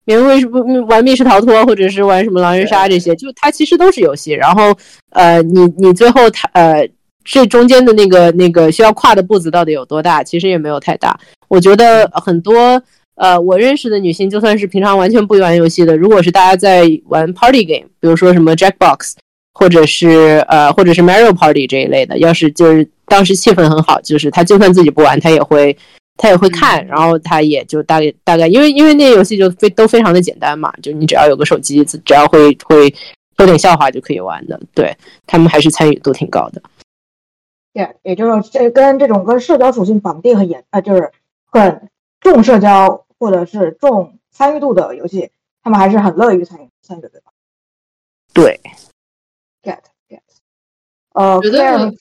[0.06, 4.32] 因为什么玩密室逃脱，或者是玩什么狼人杀这些，就它其实都是游戏。
[4.32, 4.76] 然后，
[5.12, 6.90] 呃，你你最后它呃
[7.24, 10.24] 这中间的那个那个需要跨的步子到底有多大？
[10.24, 11.20] 其实也没有太大。
[11.48, 12.82] 我觉得很多
[13.16, 19.14] 呃，我认识的女性，就算是平常完全不玩游戏的，如果是大家在玩 party game，比如说什么 Jackbox，
[19.54, 25.78] 或者是呃，或者是 Mario Party 这一类的，要是就是当时气氛很好，就是她就算自己不玩，她也会
[26.18, 32.94] 他也会看，然后他也就大概大概，因为因为那些游戏就非都非常的简单嘛，就你只要有个手机，只要会会
[33.38, 34.96] 说点笑话就可以玩的，对
[35.26, 36.62] 他们还是参与度挺高的。
[37.74, 41.12] 对，也就是这跟这种跟社交属性绑定很严啊，就是
[41.46, 45.32] 很重社交或者是重参与度的游戏，
[45.64, 47.32] 他们还是很乐于参与参与的，对吧
[48.34, 48.60] 对
[49.64, 50.20] ，？get get，
[51.14, 51.96] 呃觉得，Claire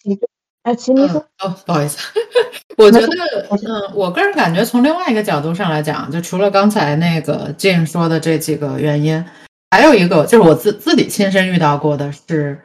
[0.62, 1.98] 哎，齐你说，哦，不好意思，
[2.76, 3.08] 我觉得，
[3.50, 9.24] 嗯，我个人感觉从另外一个角度上来讲，就除了刚才那个静说的这几个原因，
[9.70, 12.60] 还有一个就是我自自己亲身遇到过的是，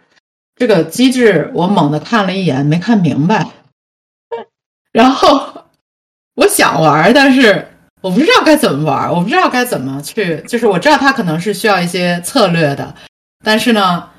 [0.58, 3.48] 这个机制我猛地看了一眼没看明白，
[4.92, 5.64] 然后
[6.36, 7.66] 我想玩，但是
[8.02, 12.94] 我不知道该怎么玩，我不知道该怎么去，就是我知道它可能是需要一些策略的，
[13.42, 14.10] 但是呢，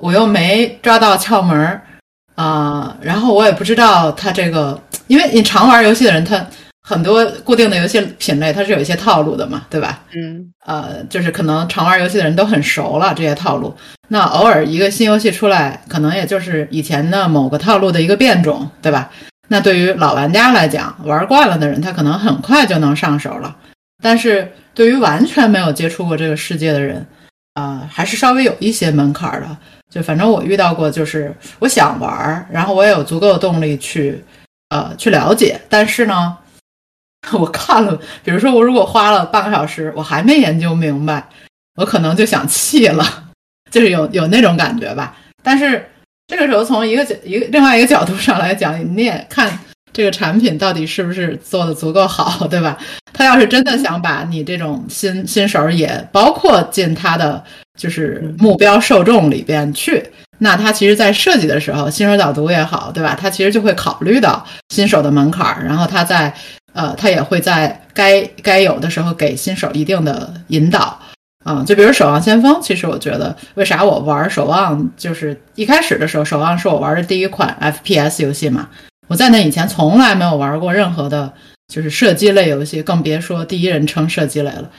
[0.00, 1.86] 我又没抓到窍门儿。
[2.34, 6.44] 啊、然后我也不知道它这个，因为你常玩游戏的人，他
[6.82, 10.00] 很多固定的游戏品类，它是有一些套路的嘛，对吧？
[10.16, 13.74] 嗯，呃，就是可能常玩游戏的人都很熟了这些套路，
[14.08, 19.10] 那偶尔一个新游戏出来，可能也就是以前的某个套路的一个变种，对吧？
[19.48, 23.54] 那对于老玩家来讲，玩惯了的人，他可能很快就能上手了。
[24.02, 27.06] 但是对于完全没有接触过这个世界的人，
[27.54, 29.56] 啊、还是稍微有一些门槛儿的。
[29.92, 34.24] 就反正我遇到过，就是我想玩儿，然后我也有足够的动力去，
[34.70, 35.60] 呃，去了解。
[35.68, 36.38] 但是呢，
[37.38, 41.28] 我看了，比如说我如果花了半个小时，我还没研究明白，
[41.74, 43.04] 我可能就想弃了，
[43.70, 45.14] 就是有有那种感觉吧。
[45.42, 45.86] 但是
[46.26, 49.58] 这个时候从一个角一个另外一个角度上来讲，你也看
[49.92, 52.76] 这个产品到底是不是做的足够好，对吧？
[53.12, 57.42] 他要是真的想把你这种新新手也包括进他的
[57.78, 60.02] 就是目标受众里边去，
[60.38, 63.16] 那他其实在设计的时候，新手导读也好，对吧？
[63.18, 66.32] 他其实就会考虑到新手的门槛儿，然后他在
[66.72, 70.98] 呃，他也会在该该有的时候给新手一定的引导。
[71.44, 78.68] 啊、就比如《守望先锋》，其实我觉得，为啥我玩《守望》，就是一开始的时候，《守望》是我玩的第一款 FPS 游戏嘛。
[79.12, 81.30] 我在那以前从来没有玩过任何的，
[81.68, 84.70] 就是射击类游戏，更别说第一人称射击类了。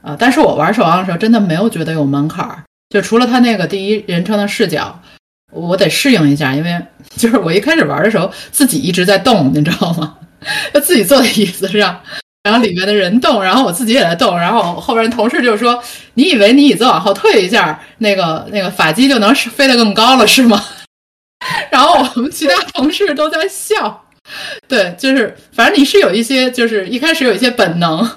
[0.00, 5.02] 啊、但是我玩《守望》的时候，真的没有觉得有门槛儿，就除了它那个第一人称的视角，
[5.52, 6.80] 我得适应一下，因为
[7.16, 10.14] 就是我一开始玩的时候，自己一直在动，你知道吗？
[10.72, 12.00] 就自己坐在椅子上，
[12.44, 15.82] 然后里面的人动，然后我自己也在动，然后后边同事就说
[16.14, 20.64] ：“你以为你椅子往后退一下，那个那个法机就能飞得更高了是吗？”
[21.70, 24.04] 然后我们其他同事都在笑。
[24.68, 28.08] 对，就是反正你是有一些，就是一开始有一些本能。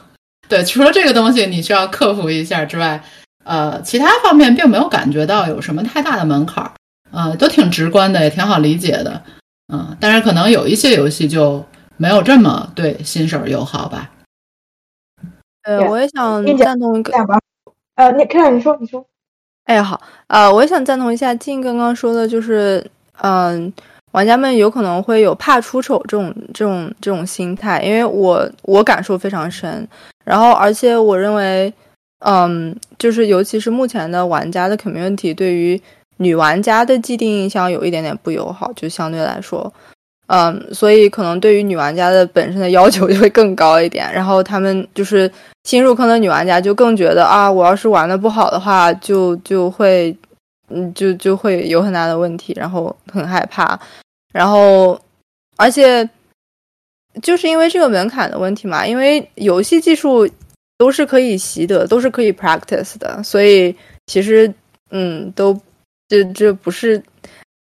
[0.47, 3.03] 对，除了这个东西你需要克服一下之外，
[3.45, 6.71] 呃，其他方面并没有感觉到有什么太大的门槛儿，
[7.11, 9.23] 呃，都挺直观的，也挺好理解的。
[9.73, 11.65] 嗯，但是可能有一些游戏就
[11.97, 14.11] 没有这么对新手友好吧。
[15.63, 17.13] 呃，对我也想赞同一个
[17.95, 19.03] 呃，你看你说你说，
[19.65, 22.85] 哎，好，呃，我也想赞同一下静刚刚说的，就是，
[23.21, 23.71] 嗯、
[24.11, 29.87] 玩家们有可能会有怕出丑这种这种这种心态，因为我我感受非常深，
[30.23, 31.73] 然后而且我认为，
[32.19, 35.79] 嗯，就是尤其是目前的玩家的 community 对于
[36.17, 39.71] 女玩家的既定印象有一点点不友好，就相对来说，
[40.27, 45.29] 嗯，所以可能对于女玩家的本身的要求就会更高一点，然后他们就是
[45.63, 50.15] 新入坑的女玩家就更觉得啊，我要是玩的不好的话，就就会，
[50.73, 53.79] 嗯，就就会有很大的问题，然后很害怕，
[54.33, 54.99] 然后
[55.57, 56.07] 而且
[57.21, 60.27] 就是因为这个门槛的问题嘛，因为游戏技术
[60.77, 63.75] 都是可以习得，都是可以 practice 的，所以
[64.07, 64.51] 其实
[64.91, 65.59] 嗯，都
[66.07, 67.01] 这这不是。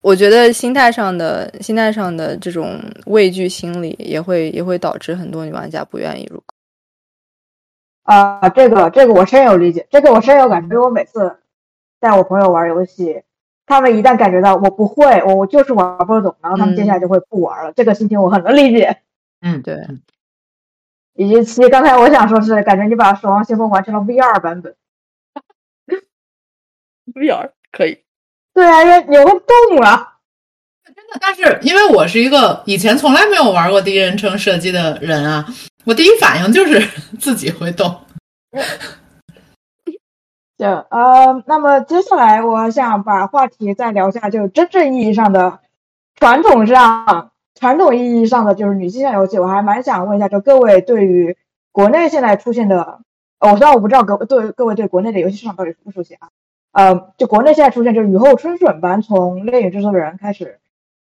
[0.02, 6.44] 我觉得心态上的心态上的这种畏惧心理，也会也会导致很多女玩家不愿意入。
[8.04, 10.76] 啊、这个这个我深有理解，这个我深有感觉。
[10.76, 11.34] 因为我每次
[12.04, 13.24] 带我朋友玩游戏，
[13.66, 17.72] 他们一旦感觉到我不会，我我就是玩不懂，然后他们接下来就会不玩了。
[17.72, 18.98] 这个心情我很能理解。
[19.40, 19.88] 嗯，对，
[21.14, 24.76] 以及其刚才我想说是，感觉你把《守望先锋》完成了 VR 版本。
[27.16, 28.00] VR 可以。
[28.54, 30.10] 对啊，因为你会动了。
[31.22, 35.46] 但是因为我是一个以前从来没有玩过第一人称射击的人啊，
[35.86, 36.86] 我第一反应就是
[37.18, 37.98] 自己会动。
[40.64, 45.60] 对，呃，那么接下来我想把话题再聊一下，就真正意义上的
[46.16, 51.36] 传统上传统意义上的就是女性向游戏，我还蛮想问一下，就各位对于
[51.74, 53.00] 国内现在出现的，
[53.40, 56.30] 呃，我虽然我不知道各对各位对国内的游戏市场到底熟不熟悉啊？
[56.72, 60.60] 呃，就国内现在出现就是雨后春笋般，从恋与制作人开始，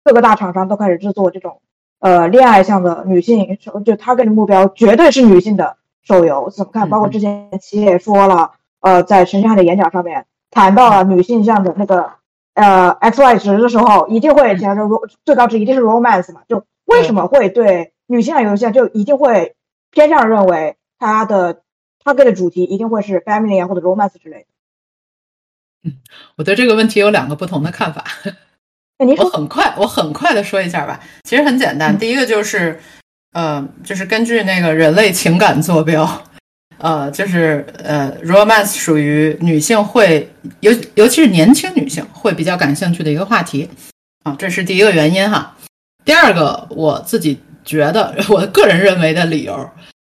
[0.03, 1.61] 各个大厂商都开始制作这种
[1.97, 6.51] 呃恋爱向的女性手，就 target 的目标绝对是女性的手游。
[6.51, 6.87] 怎么看？
[6.91, 8.51] 包括之前企业也说了，
[8.81, 12.13] 呃，在陈星汉的演讲上面谈到了女性向的那个
[12.53, 16.41] 呃 X Y 值的时候，一定会讲说最高值一定是 romance 嘛？
[16.47, 19.55] 就为什么会对女性向游戏就一定会
[19.91, 21.61] 偏向认为它的
[22.03, 24.45] target 的主题一定会是 family 啊或者 romance 之类的？
[25.83, 25.97] 嗯
[26.35, 28.03] 我对这个问题有两个不同的看法。
[28.99, 30.99] 我很快，我很快的说一下吧。
[31.23, 32.79] 其实很简单，第一个就是，
[33.33, 36.03] 呃，就是根据那个人类情感坐标，
[36.79, 43.67] 呃，就是呃，romance 属于女性会尤尤其是年轻女性会比较感兴趣的一个话题
[44.23, 45.55] 啊，这是第一个原因哈。
[46.05, 49.69] 第二个，我自己觉得，我个人认为的理由，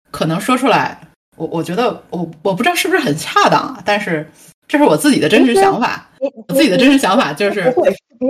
[0.10, 1.00] 可能说出来，
[1.36, 4.28] 我我觉得我我不知道是不是很恰当啊，但是
[4.68, 6.10] 这是我自己的真实想法。
[6.20, 7.74] 你我自己的真实想法就是，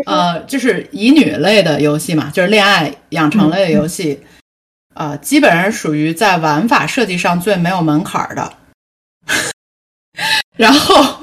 [0.07, 4.19] 呃，就是乙女类的游戏嘛，就是恋爱养成类的游戏，
[4.93, 8.53] 呃，基本上属于在玩法设计上最没有门槛儿的。
[10.57, 11.17] 然后，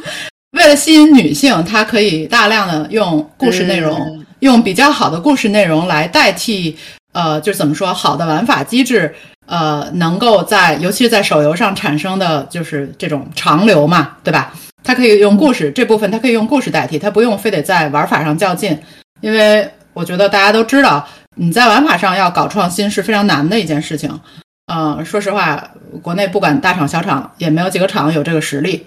[0.52, 6.76] 为了吸引女性，它可以大量的用故事内容，用比较好的故事内容来代替，
[7.12, 9.14] 呃，就是怎么说，好的玩法机制，
[9.46, 14.52] 呃，能够在尤其是在手游上产生的就是这种长流嘛，对吧？
[14.82, 18.76] 它可以用故事这部分，它可以用故事代替，它不用非得在玩法上较劲，
[19.20, 21.06] 因为我觉得大家都知道，
[21.36, 24.20] 你在玩法上要搞创新是非常难的一件事情。
[24.66, 25.70] 嗯、说实话，
[26.02, 28.86] 国内不管大厂小厂，也没有几个厂有这个实力。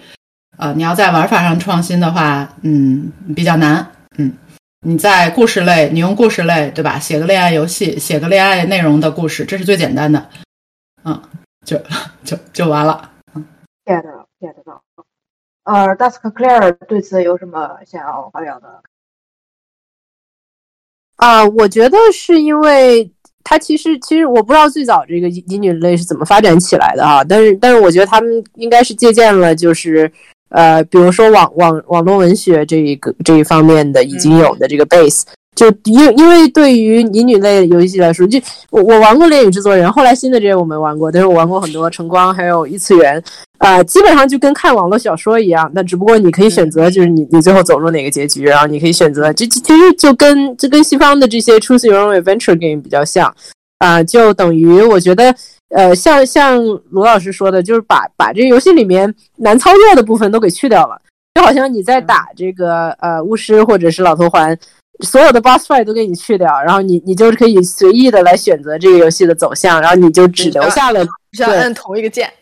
[0.56, 3.92] 呃，你要在玩法上创新的话，嗯，比较难。
[4.16, 4.32] 嗯，
[4.80, 6.98] 你在故事类，你用故事类，对吧？
[6.98, 10.30] 写个恋爱游戏，写个恋爱内容的故事，这是最简单的。
[11.04, 11.20] 嗯，
[11.66, 11.78] 就
[12.24, 13.10] 就就完了。
[13.84, 14.02] get
[14.40, 14.80] get 到。
[15.64, 18.82] 呃，Dusk Claire 对此有什么想要发表的？
[21.16, 23.10] 啊，我觉得是因为
[23.42, 30.10] 它其实其实我不知道最早这个乙女类是怎么发展起来的哈，但是但是我觉得他们应该是借鉴了就是
[30.48, 35.22] 呃，比如说网网网络文学这一个这一方面的已经有的这个 base。
[35.54, 38.40] 就因因为对于乙女类游戏来说，就
[38.70, 43.22] 我我玩过《恋与制作人》，后来新的这些我没玩过，但是我玩过很多晨光，还有异次元，
[43.58, 53.32] 啊、基本上就跟看网络小说一样，那只不过你可以选择，就是你你最后走入哪个结局，然后你可以选择，这这其实就跟这跟西方的这些 choose your own adventure game 比较像，
[53.78, 55.32] 啊、就等于我觉得，
[55.68, 61.00] 呃，像像罗老师说的，就是把把这个游戏里面难操作的部分都给去掉了，
[61.36, 64.58] 就好像你在打这个呃巫师或者是老头环。
[65.04, 72.32] 所有的 boss fight 都给你去掉，然后你你就可以随意的来选择这个游戏的走向，然后你就只留下了对只要按同一个键。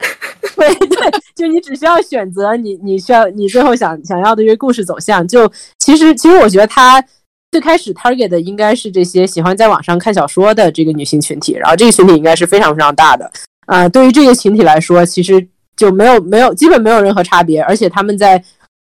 [0.56, 5.26] 对 对，就你只需要选择你你需要你最后想想要的一个故事走向。
[5.26, 7.02] 就其实其实我觉得他
[7.50, 13.30] 最开始 target 的应该是这些喜欢在网上看小说的这个女性群体，然后这个群体应该是非常非常大的。
[13.66, 15.46] 啊、对于这个群体来说，其实
[15.76, 18.42] 就没有没有基本没有任何差别，而且他们在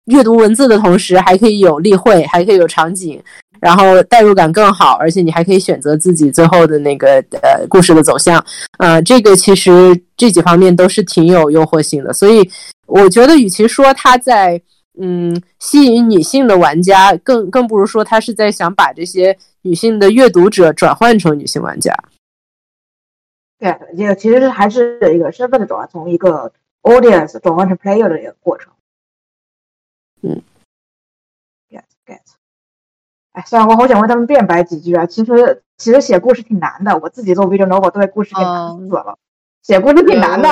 [0.06, 3.22] 阅读文字的同时，还可以有例会，还可以有场景。
[3.62, 8.44] 然后代入感更好，而且你还可以选择自己最后的那个呃故事的走向，
[8.78, 9.70] 呃，这个其实
[10.16, 12.50] 这几方面都是挺有诱惑性的，所以
[12.86, 14.60] 我觉得与其说它在
[15.00, 21.94] 嗯吸引女性的玩家，更更不如说它是在想把这些女性的阅读者转换成女性玩家。
[23.60, 26.52] get 这个其实是还是一个身份的转换，从一个
[26.82, 28.72] audience 转换成 player 的一个过程。
[30.22, 30.42] 嗯
[31.70, 32.18] ，get get。
[33.32, 39.16] 哎，算了我好想为他们辩白几句啊，其实其实写故事挺难的，我自己做 video novel 都被故事给难死了，
[39.62, 40.48] 写故事挺难的。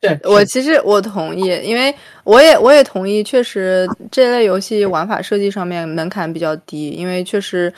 [0.00, 1.94] 对，我其实我同意，因为
[2.24, 7.72] 我也我也同意，确实这类游戏玩法设计上面门槛比较低，因为确实，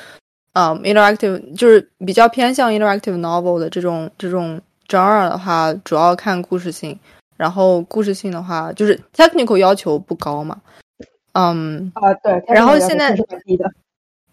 [0.55, 6.99] 呃，interactive 就是比较偏向 interactive novel 的这种这种 genre 的话，主要看故事性，
[7.37, 10.61] 然后故事性的话，就是 technical 要求不高嘛，
[11.35, 12.43] 嗯，啊，对。
[12.49, 13.15] 然后现在
[13.45, 13.71] 低的，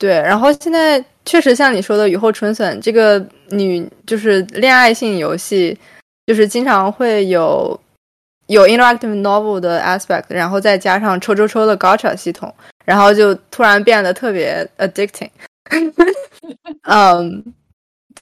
[0.02, 5.78] 对，然后现在确实像你说的雨后春笋这个女就是恋爱性游戏，
[6.26, 7.80] 就是经常会有
[8.48, 12.52] 有 interactive novel 的 aspect，然后再加上抽抽抽的 gacha 系统，
[12.84, 15.30] 然后就突然变得特别 addicting。
[16.90, 17.54] 嗯，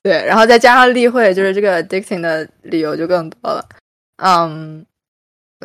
[0.04, 3.66] 对，然后再加上例会，就是这个 addicting 的理由就更多了。
[4.18, 4.86] 嗯，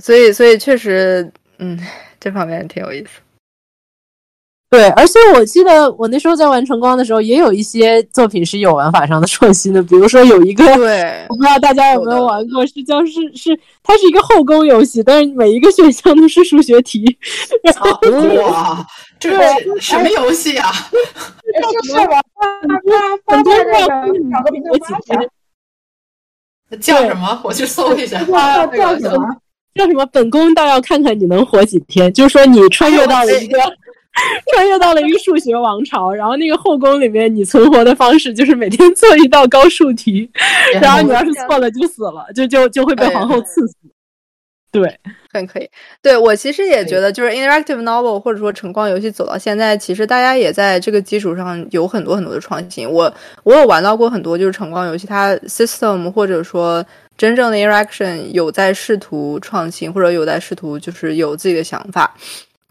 [0.00, 1.76] 所以所以确实，嗯，
[2.20, 3.20] 这方面挺有意思。
[4.74, 17.04] 对，而且我记得我那时候在玩晨光的时候，也有一些作品是有玩法上的 创新的，比如说有一个， 对我不知道大家有没有玩过，是叫是是，它是一个后宫游戏，但是每一个选项都是数学题。
[18.42, 18.84] 哇，
[19.20, 20.72] 这是什么游戏啊？
[20.90, 22.20] 就是我发
[23.26, 23.86] 发在那个
[24.32, 27.40] 找个评论发，叫什么？
[27.44, 28.24] 我去搜一下。
[28.24, 29.36] 叫叫什么？
[29.76, 30.04] 叫什么？
[30.06, 32.12] 本宫倒要看看你能活几天。
[32.12, 33.58] 就是说你穿越到了一个。
[34.54, 40.30] 穿越到了一个数学王朝，然后那个后宫里面，你存活的方式就是每天做一道高数题，
[40.80, 43.74] 然后你要是错了就死了，就就就会被皇后赐死。
[44.70, 44.98] 对，
[45.32, 45.70] 很可以。
[46.02, 52.90] 对我其实也觉得，就是 interactive novel 或者说橙光游戏走到现在，其实大家也在这个基础上有很多很多的创新。
[52.90, 53.12] 我
[53.44, 56.84] 我有玩到过很多就是橙光游戏，它 system 或者说
[57.16, 62.12] 真正的 interaction 有在试图创新，或者有在试图就是有自己的想法。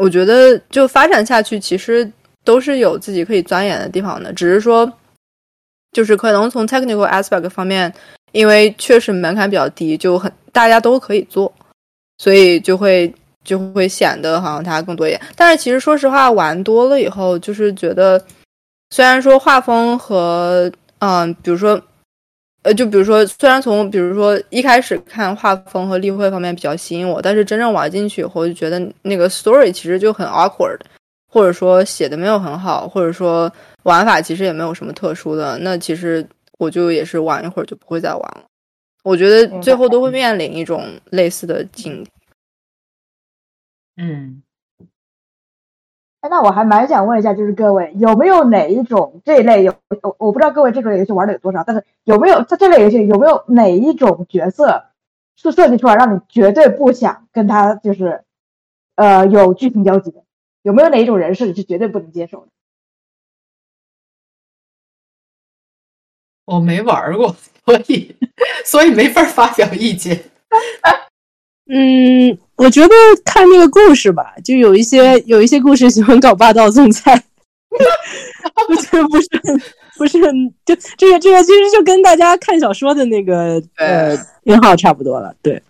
[0.04, 2.12] 我觉得就发展下去，其实
[2.44, 4.34] 都是有自己可以钻研的地方的。
[4.34, 4.92] 只是说，
[5.94, 7.94] 就是可能从 technical aspect 方面，
[8.34, 11.54] 因为确实门槛比较低，就很大家都可以做，
[12.18, 13.14] 所以就会
[13.46, 15.22] 就会显得好像它更多一点。
[15.38, 18.22] 但是其实说实话，玩多了以后，就是觉得
[18.90, 21.82] 虽然说画风和嗯，比如说。
[22.64, 30.80] 呃，就比如说，虽然从比如说一开始看画风和例会方面比较吸引我，但是真正玩进去以后，就觉得那个 story 其实就很 awkward，
[31.28, 33.52] 或者说写的没有很好，或者说
[33.84, 36.26] 玩法其实也没有什么特殊的，那其实
[36.58, 38.44] 我就也是玩一会儿就不会再玩了。
[39.04, 42.10] 我觉得最后都会面临一种类似的境地。
[43.98, 44.42] 嗯。
[46.24, 54.86] 哎，那我还蛮想问一下，就是各位有没有哪一种这一类游，我我不知道各位这种游戏玩的有多少，但是有没有在这类游戏有没有哪一种角色
[55.36, 58.24] 是设计出来让你绝对不想跟他就是
[58.96, 60.24] 呃有剧情交集的？
[60.62, 62.48] 有没有哪一种人设你是绝对不能接受的？
[66.46, 68.16] 我没玩过，所以
[68.64, 70.24] 所以没法发表意见。
[71.70, 72.94] 嗯，我觉得
[73.24, 77.14] 看那个故事吧，就有一些有一些故事喜欢搞霸道总裁，
[78.68, 79.28] 我觉得不是
[79.98, 85.34] 不是很就这个这个其实就跟大家看小说的那个呃偏好差不多了。
[85.42, 85.62] 对，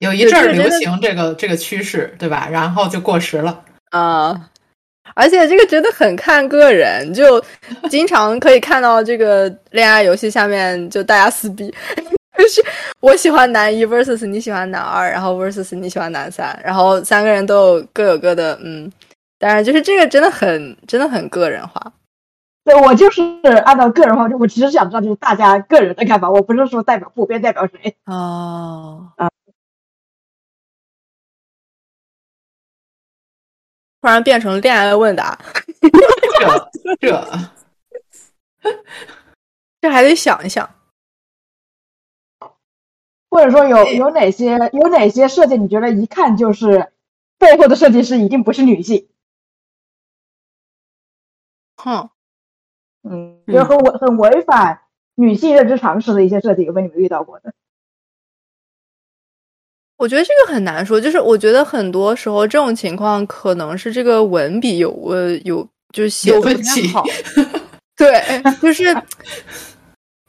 [0.00, 2.48] 有一阵儿流行这个这个趋势，对吧？
[2.50, 4.50] 然后就过时了啊。
[5.14, 7.42] 而且这个真的很看个人，就
[7.88, 11.72] 经常可以看到这个恋爱游戏下面就大家撕逼。
[12.36, 12.64] 就是
[13.00, 18.90] 我喜欢男一 versus 你喜欢男二，然后 versus 你喜欢男三，然后三个人都有各有各的嗯，
[19.38, 21.92] 当然就是这个真的很真的很个人化。
[22.64, 23.22] 对我就是
[23.64, 29.28] 按照个人化，我只是想知道就是大家个人的看法，我不是说代表普遍代表谁哦啊。
[34.00, 35.38] 突然变成恋爱问答，
[35.80, 35.88] 这
[37.00, 37.28] 这
[39.80, 40.68] 这还得想一想。
[43.34, 46.92] 或者说有有哪些有哪些设计，你觉得一看就是
[47.36, 49.08] 背后的设计师一定不是女性？
[51.76, 52.10] 哼，
[53.02, 54.82] 嗯，就是很违很违反
[55.16, 57.52] 女性认知常识的一些设计，有没有你们遇到过的？
[59.96, 67.04] 我觉得这个很难说，就是我觉得很多时候这种情况可能是这个文笔有呃有就是写的不太好，
[67.98, 68.22] 对，
[68.62, 68.84] 就是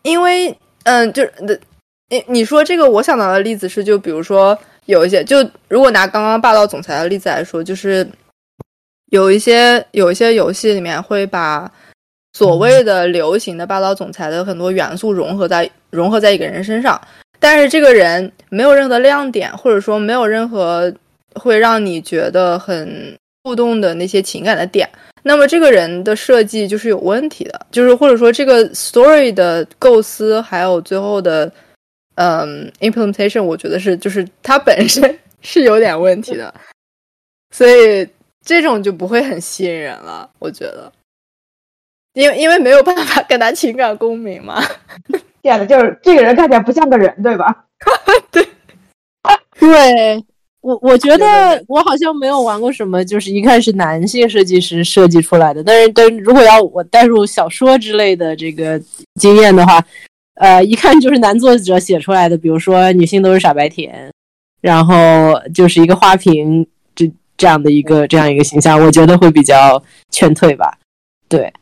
[0.01, 1.61] 因为嗯，就是
[2.09, 2.15] 的。
[2.17, 5.37] 你你说这个，我想到的例子是，就比如说有一些，就
[5.67, 8.07] 如果拿刚刚霸道总裁的例子来说，就是
[9.11, 11.71] 有一些有一些游戏里面会把
[12.33, 16.99] 所谓的流行的霸道总裁的很多元素融合在融合在一个人身上，
[17.39, 20.93] 但是这个人没有任何亮点，或者说没有任何
[21.33, 24.87] 会让你觉得很互动的那些情感的点，
[25.23, 31.51] 那么这个人的设计就是有问题的，就是或者说这个 story 的构思还有最后的。
[32.15, 36.53] 嗯，implementation 我觉得是就是它本身 是有点问题的，
[37.51, 38.07] 所以
[38.45, 40.29] 这种就不会很吸引人了。
[40.39, 40.91] 我觉得，
[42.13, 44.63] 因为因为没有办法跟他情感共鸣嘛。
[45.43, 47.65] 这样的就是这个人看起来不像个人，对吧？
[48.31, 48.43] 对，
[49.59, 50.25] 对
[50.61, 55.63] 我我觉得我好像没有玩过什么，就是一看是男性设计师设计出来的。
[55.63, 58.81] 但是但如果要我带入小说之类的这个
[59.19, 59.85] 经验的话。
[60.35, 64.11] 呃，一看就是男作者写出来的，比如说女性都是傻白甜，
[64.61, 64.95] 然后
[65.53, 70.77] 就是一个花瓶这这样的一个这样一个形象，我觉得会比较劝退吧。
[71.29, 71.53] 对，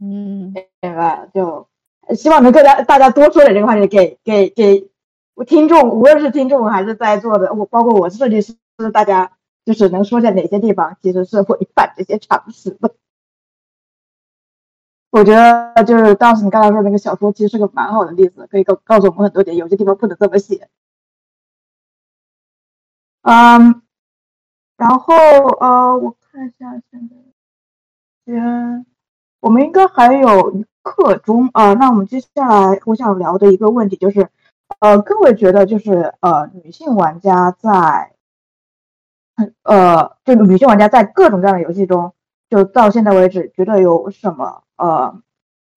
[0.00, 0.52] 嗯，
[0.82, 1.26] 明白。
[1.32, 1.66] 就
[2.14, 4.84] 希望能跟大大家多说点这个话题，给给给
[5.46, 8.54] 听众，无论是听众还是在座的，我包括我设计师，
[8.92, 9.32] 大家
[9.64, 12.92] 就是能说在哪些地方其实是违反这些常识的。
[15.14, 20.68] 我觉得就是当时你刚才说那个小说，其实是个蛮好的例子，可以告告诉我们很多点，有些地方不能这么写。
[23.22, 23.80] 嗯，
[24.76, 25.14] 然后
[25.60, 27.14] 呃，我看一下现在，
[28.26, 28.86] 先，
[29.38, 31.74] 我们应该还有一刻钟啊。
[31.74, 34.28] 那我们接下来我想聊的一个问题就是，
[34.80, 38.16] 呃，各位觉得就是呃，女性玩家在，
[39.62, 42.13] 呃，就女性玩家在各种各样的游戏中，
[42.48, 44.62] 就到现在为止，觉得有什么？
[44.76, 45.20] 呃，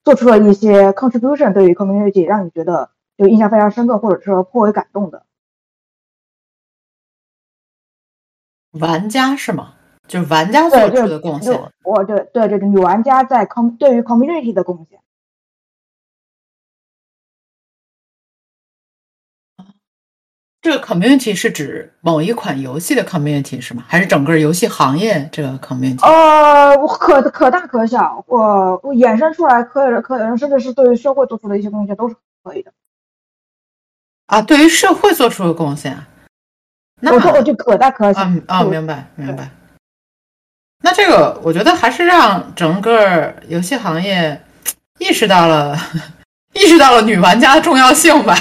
[0.03, 5.26] 做出了一些 contribution，对于 community 让你觉得就印象非常深刻，或者说颇为感动的
[8.72, 9.74] 玩家是吗？
[10.07, 11.59] 就是玩家做出的贡献。
[11.84, 14.99] 我对对这个，女玩家在 com 对于 community 的贡献。
[20.68, 23.86] 这个 community 是指某一款游戏的 community 是吗？
[23.88, 26.05] 还是整个游戏行业这个 community？
[26.05, 32.74] 呃，可可大可小，我我衍生出来可以可能甚至是对于社会做出的一些贡献都是可以的。
[34.26, 35.97] 啊，对于社会做出的贡献，
[36.99, 38.20] 那我说我就可大可小。
[38.20, 39.49] 啊啊，明白明白。
[40.84, 44.43] 那这个我觉得还是让整个游戏行业
[44.99, 45.78] 意识到了
[46.51, 48.36] 意识到了女玩家的重要性吧。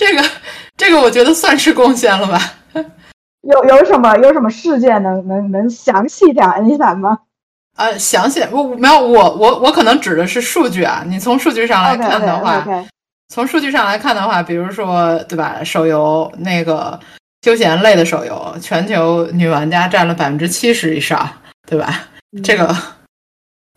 [0.00, 0.24] 这个
[0.78, 2.40] 这个， 我觉得算是贡献了吧。
[3.42, 7.18] 有有什么有什么事件能能能详细讲一下吗？
[7.76, 11.04] 呃，详细我没有我我我可能指的是数据啊。
[11.06, 12.66] 你从数据上来看的话，
[13.28, 16.98] 从数据上来看的话，比如说对吧，手游那个
[17.42, 21.28] 休闲类的手游，全球女玩家占了百分之七十以上，
[21.66, 22.08] 对吧？
[22.42, 22.74] 这个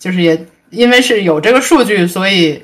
[0.01, 2.63] 就是也因为是有这个数据，所以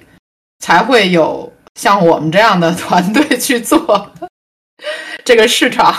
[0.59, 1.51] 才会有。
[1.79, 4.11] 像我们这样的团队去做
[5.23, 5.95] 这个市场，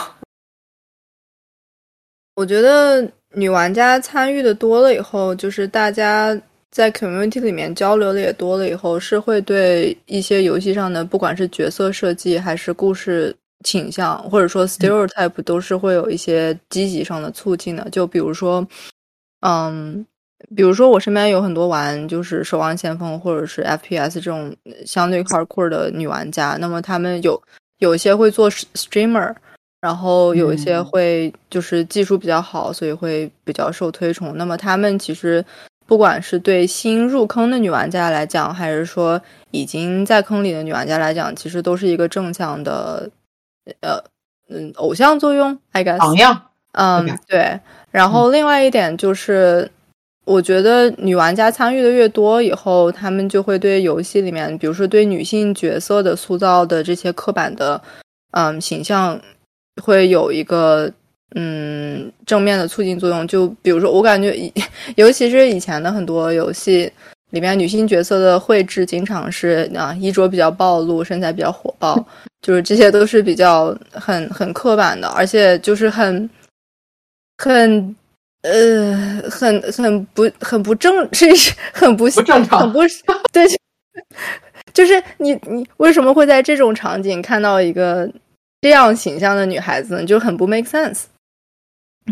[2.35, 6.39] 我觉得女玩家参与的多了以后，就是大家
[6.71, 17.89] 在 community 里面交流的也多了以后，是会对一些游戏上的不管是角色设计还是故事倾向，或者说 stereotype，都是会有一些积极上的促进的。
[17.89, 18.69] 就比如说，
[19.41, 20.05] 嗯。
[20.57, 24.55] 比如说，我身边有很多玩就是《守望先锋》或者是 FPS 这种
[24.87, 27.41] 相对 hardcore 的女玩家，那么他们有
[27.79, 29.35] 有一些会做 streamer，
[29.81, 34.37] 然后有一些会就是技术比较好，所以会比较受推崇。
[34.37, 35.45] 那么他们其实
[35.87, 39.21] 不管是对新入坑的女玩家来讲，还是说
[39.51, 43.09] 已经在坑里的女玩家来讲，其实都是一个正向的，
[43.83, 44.03] 呃，
[44.49, 46.43] 嗯，偶像作用，I guess 榜样。
[46.73, 47.61] 嗯，对。
[47.91, 49.71] 然后另外一点就是。
[50.31, 57.83] 我觉得女玩家参与的越多，以后他们就会对游戏里面，比如说对女性角色的塑造的这些刻板的，
[58.31, 59.21] 嗯，形象，
[59.83, 60.89] 会有一个
[61.35, 63.27] 嗯正面的促进作用。
[63.27, 64.33] 就比如说，我感觉，
[64.95, 66.89] 尤其是以前的很多游戏
[67.31, 72.07] 里面，女性角色的绘制经常是啊衣着比较暴露，身材比较火爆，
[72.41, 76.31] 就是这些都是比较很很刻板的，而且就是很
[77.39, 77.97] 很。
[78.43, 82.79] 呃，很很不很不正，甚 至很不不正常，很不
[83.33, 83.47] 对，
[84.73, 88.11] 就是你你为什么会在这种场景看到一个
[88.63, 90.05] 这样形象的女孩子呢？
[90.05, 91.03] 就很不 make sense。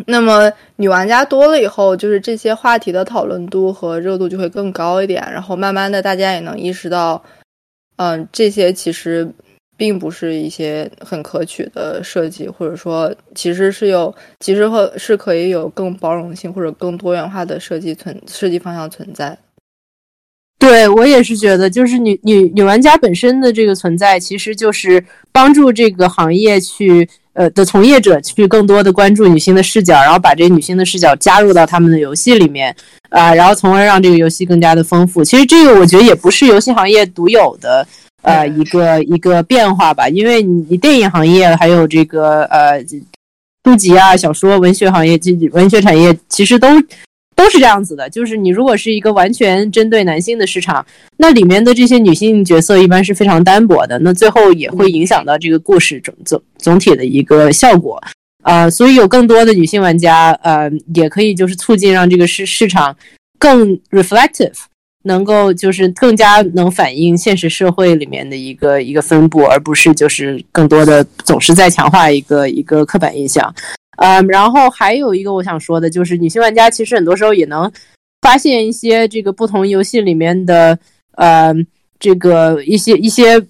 [0.07, 7.25] 那么女玩家多了以后，就是这些话题的讨论度和热度就会更高一点，然后慢慢的大家也能意识到，
[7.97, 9.33] 嗯，这些其实。
[9.79, 19.39] 并不是一些很可取的设计，或者说其实是有，其实和是可以有更包容性或者更多元化的设计存设计方向存在。
[20.59, 32.75] 对我也是觉得，就是女女女玩家本身的这个存在，其实就是帮助这个行业去呃的从业者去更多的关注女性的视角，然后把这女性的视角加入到他们的游戏里面
[33.11, 35.23] 啊，然后从而让这个游戏更加的丰富。
[35.23, 37.87] 其实这个我觉得也不是游戏行业独有的。
[38.29, 42.85] 呃，一个一个变化吧，因为你电影行业还有这个呃
[43.65, 45.19] 书籍啊、小说、文学行业、
[45.53, 46.69] 文学产业，其实都
[47.35, 48.11] 都是这样子的。
[48.11, 50.85] 就是你如果是一个完全针对男性的市场，
[51.17, 57.99] 那里面的这些女性角色一般是非常单薄的，那最后也会影响到这个故事总总总体的一个效果
[58.43, 58.69] 啊。
[58.69, 62.95] 所以有更多的女性玩家，呃，也可以就是促进让这个市市场
[63.39, 64.68] 更 reflective。
[65.05, 73.55] 能够就是更加能反映现实社会里面的一个一个分布，而不是就是更多的总是在强化一个一个刻板印象。
[73.99, 77.71] 嗯，然后还有一个我想说的就是，女性玩家其实很多时候也能
[78.23, 80.79] 发现一些这个不同游戏里面的
[81.17, 81.55] 呃
[81.99, 83.41] 这个一些一些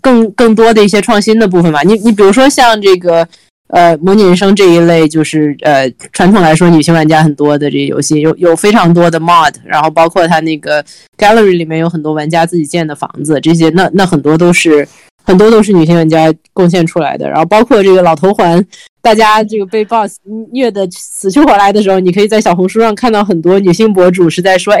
[0.00, 1.82] 更更多的一些创新的部分吧。
[1.82, 3.28] 你你比如说像这个。
[3.74, 10.82] 呃模拟人生这一类，就是呃传统来说女性玩家很多的这些游戏，有有非常多的 mod，然后包括它那个
[11.18, 14.86] gallery 里面有很多玩家自己建的房子，这些那那很多都是
[15.24, 18.64] 很多都是女性玩家贡献出来的，然后包括这个老头环。
[19.02, 20.16] 大家这个被 boss
[20.50, 24.72] 虐的死去活来的时候，你可以在小红书上看到很多女性博主是在说：“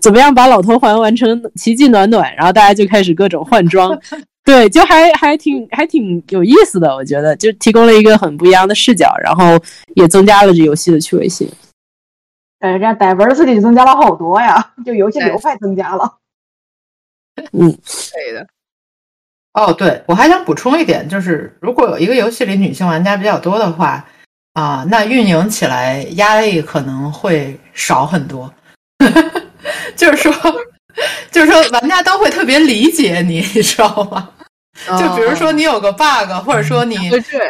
[0.00, 3.90] 怎么样把老头环完成奇迹暖暖？”然后大家就开始各种换装，
[4.44, 6.94] 对，就还还挺还挺有意思的。
[6.94, 9.58] 我觉得就提供了一个很不一样的视角，然后
[9.96, 11.50] 也增加了这游戏的趣味性。
[12.60, 16.18] 感觉，这样 diversity 增加了好多呀，就游戏流派增加了。
[17.52, 18.46] 嗯，可以的。
[19.54, 24.04] 哦，对，我还想补充一点，就是如果有一个游戏里女性玩家比较多的话，
[24.52, 28.52] 啊，那运营起来压力可能会少很多。
[29.96, 30.32] 就是说，
[31.30, 34.28] 就是说，玩家都会特别理解你， 你知道吗？
[34.98, 36.96] 就比如说你有个 bug，或者说你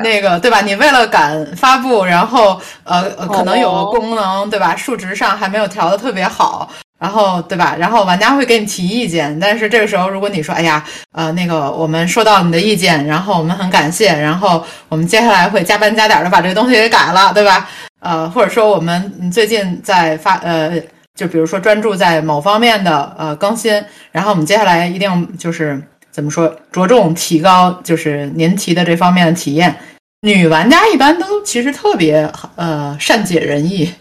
[0.02, 0.60] 那个对吧？
[0.60, 4.76] 你为了赶发布，然后呃，可能有个功能对吧？
[4.76, 6.70] 数值上还没有调的特别好。
[6.96, 7.74] 然后对吧？
[7.78, 10.82] 然后玩家会给你提意见，但是这个时候如果你说，哎呀，
[11.12, 17.68] 呃，那个我们收到你的意见，然后我们很感谢，然后我们接下来会加班加点的把这个东西给改了，对吧？
[18.00, 20.70] 呃，或者说我们最近在发，呃，
[21.14, 29.74] 就比如说专注在某方面的呃更新，然后我们接下来一定就是怎么说，着重提高就是您提的这方面的体验。
[30.22, 33.92] 女玩家一般都其实特别呃善解人意。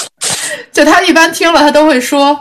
[0.72, 2.38] 就他一般听了，他都会说：“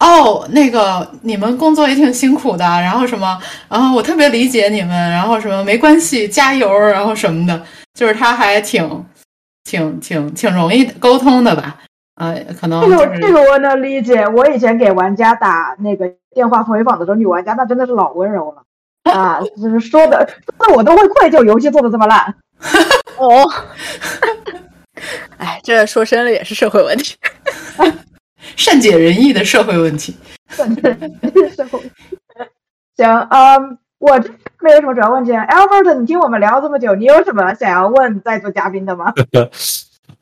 [0.00, 3.38] 哦，那个你们工作也挺辛苦的，然后什么，
[3.68, 7.64] 然后我特别理解你们，然后什么没关系，加油，然后什么的，
[7.94, 9.04] 就是他还挺
[9.64, 11.76] 挺挺挺容易沟通的吧？
[12.16, 14.26] 呃，可能这个这个我能理解。
[14.28, 18.62] 我以前给玩家打那个电话回访的时候，女玩家那真的是老温柔了
[19.12, 22.34] 啊， 就是说的，那我都会愧疚，游戏做的这么烂。
[23.18, 23.48] 哦。
[25.36, 27.16] 哎，这说深了也是社会问题，
[28.56, 30.16] 善解人意的社会问题。
[30.48, 30.64] 社
[31.66, 31.78] 会
[32.96, 35.32] 行，嗯，我这没有什么主要问题。
[35.32, 39.12] Albert，你听我们聊这么久，你有什么想要问在座嘉宾的吗？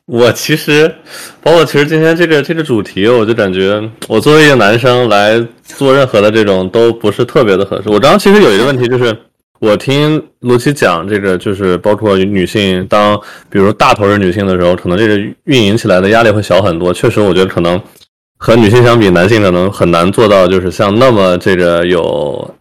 [0.06, 0.94] 我其实，
[1.42, 7.88] 包括其实今天这个这个主题，我就感觉我作为一个男生来做任何的这种都不是特别的合适。
[7.88, 9.16] 我刚刚其实有一个问题就是。
[9.60, 16.92] 我听卢奇讲这个，就是包括女性当，比如大头是女性的时候，可能这个运营起来的压力会小很多。
[16.92, 17.80] 确实，我觉得可能
[18.36, 22.54] 和女性相比，男性可能很难做到，就是像那么这个有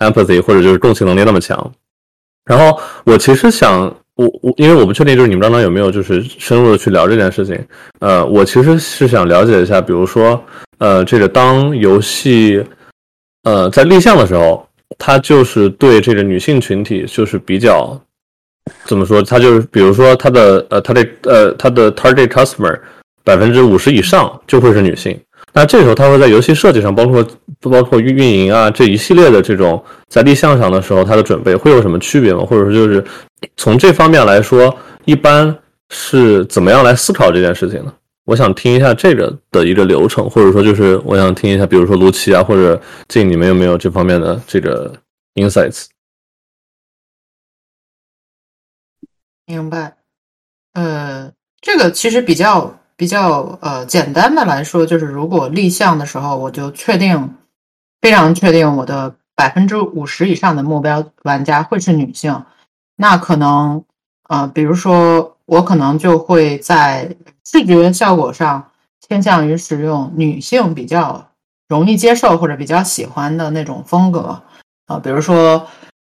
[0.00, 1.72] empathy 或者就是共情能力那么强。
[2.44, 7.58] 然后我其实想，我我因为我不确定，就是你们刚刚有没有就是深入的去聊这件事情。
[8.00, 10.42] 呃，我其实是想了解一下，比如说，
[10.78, 12.62] 呃，这个当游戏
[13.44, 14.66] 呃在立项的时候。
[14.98, 17.98] 他就是对这个女性群体，就是比较
[18.86, 19.22] 怎么说？
[19.22, 22.76] 他就是比如说他的呃，他的呃，他的 target customer
[23.24, 25.18] 百分之五十以上就会是女性。
[25.52, 27.24] 那这时候他会在游戏设计上，包括
[27.60, 32.44] 不包括运运营啊这一系列的这种在立项上的时候，他的准备会有什么区别吗？
[32.44, 33.02] 或者说就是
[33.56, 35.56] 从这方面来说，一般
[35.88, 37.94] 是怎么样来思考这件事情呢？
[38.24, 44.94] 我想听一下这个的一个流程，或者说就是我想听一下，比如说卢奇啊，或者静，你们有没有这方面的这个
[45.34, 45.86] insights？
[49.46, 49.96] 明白。
[50.74, 57.34] 呃，这个其实比较比较呃简单的来说，就是如果立项的时候，我就确定
[58.00, 62.44] 非常确定我的百分之五十以上的目标玩家会是女性，
[63.00, 63.82] 那可能
[64.28, 67.08] 呃，比如说我可能就会在。
[67.52, 68.64] 视觉效果上
[69.08, 71.26] 偏向于使用女性比较
[71.68, 74.40] 容易接受或者比较喜欢的那种风格
[74.86, 75.66] 啊，比如说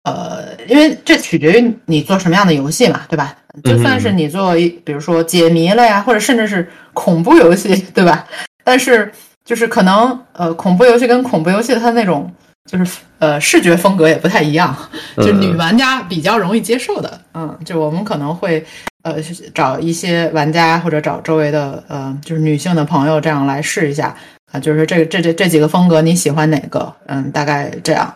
[0.04, 3.36] 呃，因为这取决于你做什么样的游戏嘛，对吧？
[3.64, 8.24] 就算是你做一，比如说解谜了呀，或者甚至是恐怖游戏，对吧？
[8.62, 9.10] 但是
[9.44, 12.32] 就是可能呃，恐怖游戏跟恐怖游戏它那种
[12.70, 14.76] 就是呃视觉风格也不太一样，
[15.16, 18.64] 就女玩家比较容易接受的，嗯，就我们可能会。
[19.04, 19.16] 呃，
[19.54, 24.16] 找一些玩家或者找周围的呃，就是女性的朋友这样来试一下
[24.50, 26.90] 啊，就是这这这这几个风格你喜欢哪个？
[27.04, 28.14] 嗯，大概这样。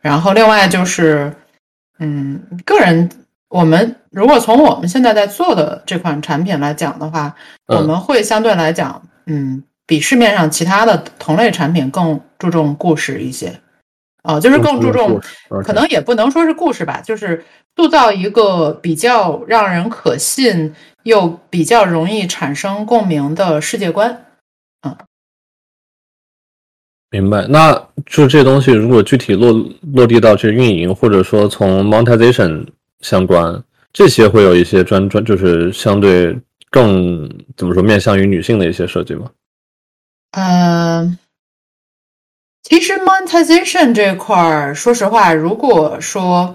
[0.00, 1.34] 然后另外就是，
[1.98, 3.10] 嗯，个人
[3.48, 7.34] 我们如果从我们现在在做的这款产品来讲的话，
[7.66, 13.58] 我们会相对来讲，嗯，比市面上其他的同类产品更注重故事一些。
[14.22, 15.20] 啊，就是更注重，
[15.64, 17.44] 可能也不能说是故事吧，就是
[17.76, 24.26] 塑造一个比较让人可信又比较容易产生共鸣的世界观。
[24.86, 24.96] 嗯，
[27.10, 27.46] 明白。
[27.48, 27.72] 那
[28.06, 29.52] 就这东西，如果具体落
[29.94, 32.66] 落地到这运营，或者说从 monetization
[33.00, 33.62] 相关，
[33.92, 36.36] 这些会有一些专专，就是相对
[36.70, 39.30] 更怎么说面向于女性的一些设计吗？
[40.32, 40.77] 嗯，
[42.68, 46.54] 其实 monetization 这块儿，说实话，如果说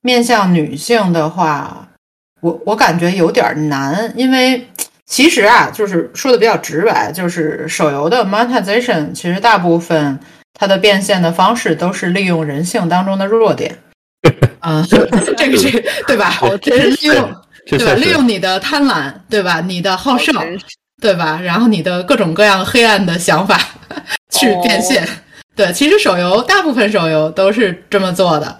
[0.00, 1.88] 面向女性的话，
[2.40, 4.66] 我我感觉有点难，因为
[5.04, 10.18] 其实啊，就是说的比较直白，就是手游的 monetization，其实大部分
[10.58, 13.76] 它的变现的方式都是利用人性当中的弱点。
[14.60, 14.82] 啊
[15.36, 16.32] 这个是对吧？
[16.62, 17.34] 这是利用
[17.66, 17.92] 对吧？
[17.92, 19.60] 利用你的贪婪，对吧？
[19.60, 20.34] 你的好胜，
[20.98, 21.38] 对吧？
[21.42, 23.60] 然后你的各种各样黑暗的想法
[24.32, 25.06] 去变现。
[25.54, 28.58] 对，其实手游大部分手游都是这么做的。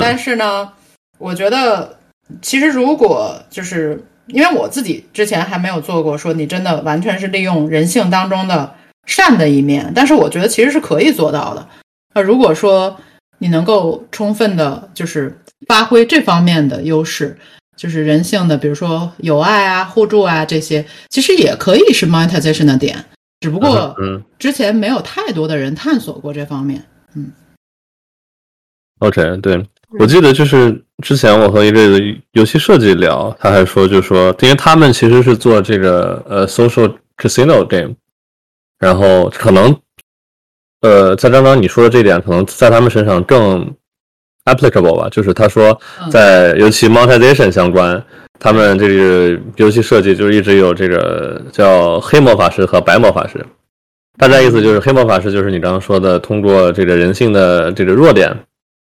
[0.00, 0.72] 但是呢，
[1.18, 1.98] 我觉得
[2.40, 8.74] 其实如果就是因为我自己之前还没有做过，说你真的完全是利用人性当中的
[9.06, 11.68] 善的一面，但是我觉得其实是可以做到的。
[12.14, 12.96] 那如果说。
[13.38, 17.36] 你能够充分的，就是发挥这方面的优势，
[17.76, 23.04] 就是人性的，比如说友爱啊、互助啊这些，其实也可以是 monetization 的点，
[23.40, 26.84] 只不过嗯，之前没有太多的人探索过这方面。
[27.14, 27.30] 嗯
[29.00, 29.64] ，OK，对
[29.98, 32.00] 我记得就是之前我和一个
[32.32, 37.94] 游戏设计聊，他还说，就说因为他们其实是做这个呃 social casino game，
[38.78, 39.74] 然后可能。
[40.82, 43.74] 呃，在刚刚你说的这点，可能在他们身上更
[44.44, 45.08] applicable 吧。
[45.08, 45.76] 就是他说，
[46.12, 48.00] 在尤其 monetization 相关，
[48.38, 53.44] 他们这个游戏设计就是一直有这个叫黑魔法师和白魔法师。
[54.18, 58.34] 大概意思就是黑魔法师就是你刚刚说的，通过这个人性的这个弱点，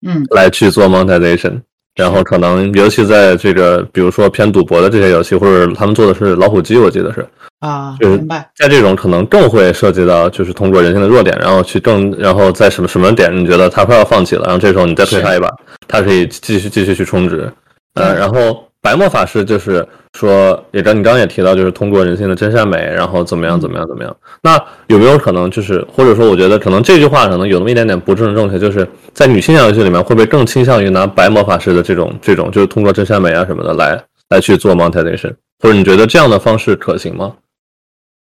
[0.07, 1.61] 嗯，来去做 monetization。
[1.97, 7.27] 然后可能尤其在这个比如说偏赌博的这些游戏，或者他们做的是老虎机，我记得是。
[7.61, 8.47] 啊，明白。
[8.55, 15.51] 在这种可能更会涉及到，就是通过人性的弱点，然后去更，然后在什么什么点你觉得他快要放弃了，然后这时候你再推他一把，
[15.89, 17.51] 他可以继续继续去充值。
[17.95, 19.85] 呃，然后白魔法师就是
[20.17, 24.17] 说，也刚你刚刚也提到，就是通过人性的真善美，然后怎么样怎么样怎么样。
[24.41, 24.57] 那
[24.87, 37.33] 有没有可能就是，或者说我觉得可能这句话可能有那么一点点不正正确，就是在女性向游戏里面会不会更倾向于拿白魔法师的这种这种，就是通过真善美啊什么的来来去做 monetization，或者你觉得这样的方式可行吗？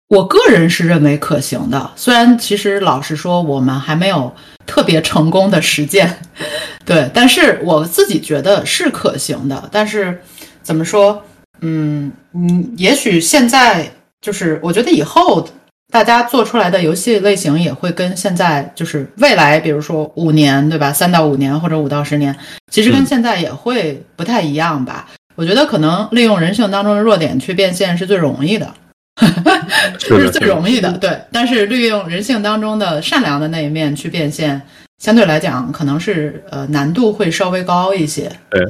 [0.10, 4.34] 我个人是认为可行的，虽然其实老实说，我们还没有
[4.66, 6.18] 特别成功的实践，
[6.86, 9.68] 对，但是我自己觉得是可行的。
[9.70, 10.22] 但是
[10.68, 11.24] 怎么说，
[11.62, 13.90] 嗯嗯，也许现在
[14.20, 15.48] 就是，我觉得以后
[15.90, 20.92] 大家做出来的游戏类型也会跟现在就是未来，比如说五年，对吧？
[20.92, 22.36] 三到五年或者五到十年，
[22.70, 25.08] 其实跟现在也会不太一样吧。
[25.36, 28.74] 我觉得可能利用人性当中的弱点去变现是最容易的。
[29.98, 31.18] 这是最容易的，对。
[31.32, 34.62] 但是利用人性当中的善良的那一面去变现，
[35.02, 38.30] 相对来讲可能是呃难度会稍微高一些。
[38.50, 38.62] 对，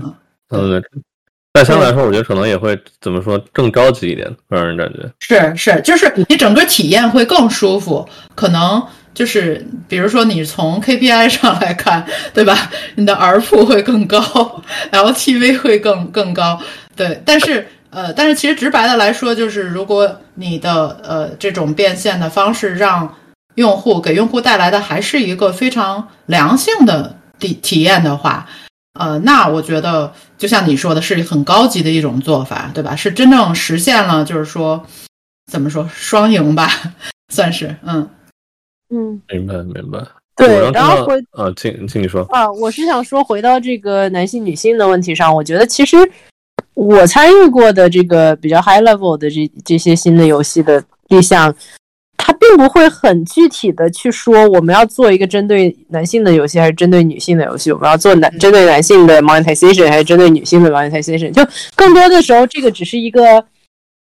[0.51, 0.81] 嗯，
[1.57, 8.07] 但相对来说，我觉得可能也会怎么说更高级一点，让人感觉是是，就是你整个体验会更舒服。
[8.35, 8.81] 可能
[9.13, 12.69] 就是比如说你从 KPI 上来看，对吧？
[12.93, 14.21] 你的 R 铺会更高
[14.91, 16.61] ，LTV 会更更高，
[16.95, 17.21] 对。
[17.25, 17.67] 但是。
[17.89, 23.15] 呃，但是其实直白的来说，就是如果你的呃这种变现的方式让
[23.55, 28.45] 用户给用户带来的还是一个非常良性的体体验的话，
[28.99, 32.95] 呃，那我觉得就像你说的，是很高级的一种做法，对吧？
[32.95, 34.85] 是真正实现了，就是说
[35.51, 36.69] 怎么说双赢吧，
[37.33, 38.09] 算是嗯
[38.93, 39.99] 嗯，明白明白。
[40.35, 45.97] 对，然后回啊，请请你说啊，我是想说回到这个男性女性的问题上，我觉得其实。
[46.73, 51.51] 我参与过的这个比较 high level 的这这些新的游戏的立项，
[52.27, 61.41] 它并不会很具体的去说我们要做一个针对男性的游戏还是针对女性的游戏，我们要做男针对男性的 monetization 还是针对女性的 monetization，就
[61.73, 63.45] 更多的时候这个只是一个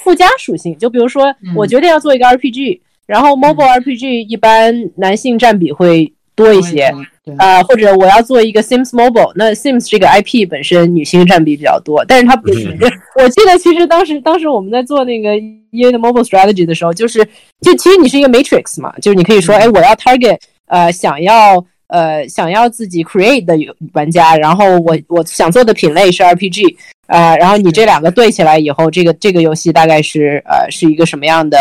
[0.02, 0.78] 附加属性。
[0.78, 6.90] 就比如说，我决定要做一个 RPG，然后 mobile RPG 一般男性占比会多一些。
[7.38, 12.76] 啊，或者我要做一个 Sims Mobile，那 Sims 这个 IP 本身女性占比比较多，但是它不是。
[13.22, 15.36] 我记得其实当时当时我们在做那个
[15.72, 17.24] EA 的 Mobile Strategy 的时候，就是
[17.62, 23.56] 就其实你是一个 Matrix 嘛，就是你可以说，哎，我要 target 呃想要呃想要自己 create 的
[23.94, 26.76] 玩家，然后我我想做的品类是 RPG，
[27.08, 31.58] 呃，然后你这两个对起来以后，这个这个游戏大概是呃是一个什么样的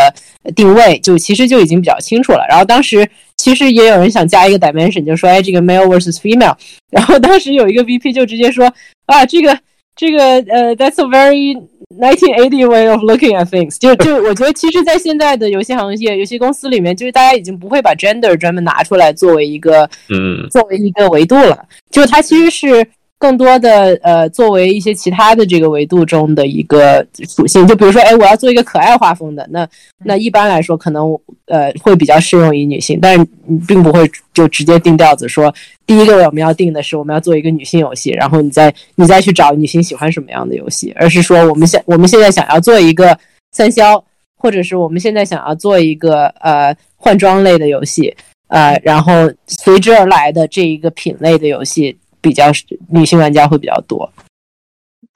[0.54, 2.46] 定位，就其实就已经比较清楚了。
[2.48, 3.08] 然后当时。
[3.46, 6.56] 其实也有人想加一个 dimension，就说哎，这个 male versus female。
[6.90, 8.66] 然后当时有一个 VP 就直接说
[9.06, 9.56] 啊，这个
[9.94, 10.18] 这个
[10.52, 11.56] 呃，that's a very
[11.96, 13.78] 1980 way of looking at things。
[13.78, 21.56] 就就我觉得，其实，在现在的游戏行业、游戏公司里面，就是大家已经不会把 gender 专门拿出来作为一个嗯，作为一个维度了。
[21.92, 22.84] 就它其实是
[23.18, 29.66] 更多的呃，作为一些其他的这个维度中的一个属性，就比如说，哎，我要做一个可爱画风的，那
[30.04, 35.52] 那一般来说可能呃会比较适用于女性，但是你并不会就直接定调子说，
[35.86, 43.18] 第一个我们要定的是我们要做一个女性游戏，然后你再你再去找女性喜欢什么样的游戏，而是说我们想我们现在想要做一个
[43.52, 44.04] 三消，
[44.36, 48.14] 或者是我们现在想要做一个呃换装类的游戏，
[48.48, 49.12] 呃，然后
[49.46, 51.96] 随之而来的这一个品类的游戏。
[52.26, 52.46] 比较
[52.88, 54.12] 女性玩家会比较多，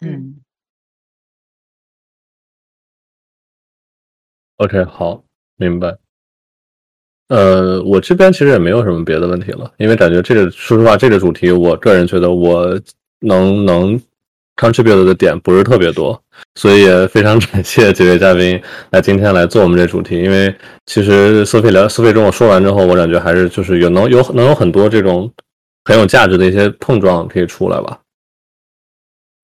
[0.00, 0.36] 嗯
[4.58, 5.24] ，OK，好，
[5.56, 5.96] 明白。
[7.26, 12.80] 呃，我这边其实也没有什么别的问题了，因为感觉这个，说实话，这个主题，我个人觉得我
[13.18, 14.00] 能能
[14.54, 16.22] contribute 的点不是特别多，
[16.54, 20.22] 所以也非常感谢几位嘉宾来今天来做我们这主题。
[20.22, 20.54] 因为
[20.86, 25.28] 其实苏菲聊苏菲跟我说完之后，我感觉还是就是有能有能有很多这种。
[25.90, 28.00] 很有价值的一些碰撞可以出来吧？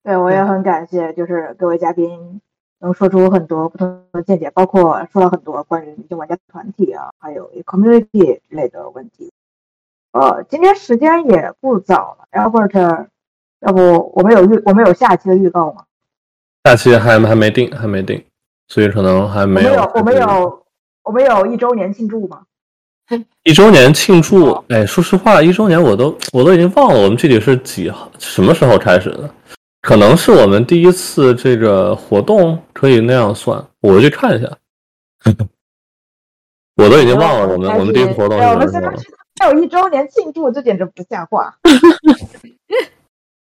[0.01, 2.39] 对，我也很感谢，就是各位嘉宾
[2.79, 9.33] 能说出很多不同的见解，包括说了很多关于女性玩家团体啊，还有 community 之类的问题。
[10.13, 13.07] 呃，今天时间也不早了，Albert，
[13.59, 15.83] 要不我们有预我们有下期的预告吗？
[16.63, 18.25] 下期还还没定，还没定，
[18.69, 19.83] 所以可能还没有。
[19.93, 20.65] 我们有
[21.03, 22.45] 我们有一周年庆祝吗？
[23.43, 29.29] 一周年庆祝，哎，说实话，一周年我都我都已经忘了我们具体是几号什么时候开始的，
[29.81, 34.51] 可能是我们第一次这个活动，可以那样算，我去看一下，
[36.75, 39.13] 我都已经忘了我们我们第一次活动是什么时候。
[39.39, 41.55] 还有一周年庆祝，这简直不像话。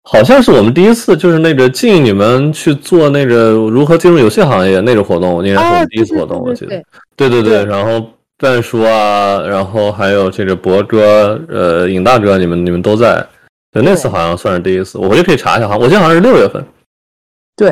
[0.03, 6.84] 好像是我们第一次，就是那个进你们去做那个如何进入游戏行业那个活动，应该是我们第一次活动，我记得。
[7.16, 8.07] 对对对，然后。
[8.45, 13.25] 半叔啊，然后还有这个博哥，呃，尹大哥，你们你们都在，
[13.71, 16.63] 对，那次好像算是第一次，我回去可以查一下哈，我记得好像是六月份，
[17.55, 17.69] 对，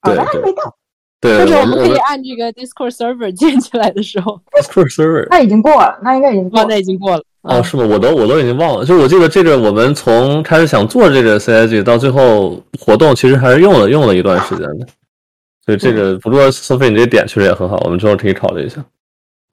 [0.00, 0.74] 对，还没到，
[1.20, 7.84] 对，或者我们可以按这个 Discord server 建起来的时候，Discord server，那已经过了，那应该已经过，那已经过了，哦，是吗？
[7.84, 14.86] 我都我都已经忘了，就是我记得这个我们从开始想做这个 CIG 到最后活动，其实还是用了用了一段时间的，
[15.66, 18.82] 所以这个不过苏菲你这点确实也很好，我们之后可以考虑一下。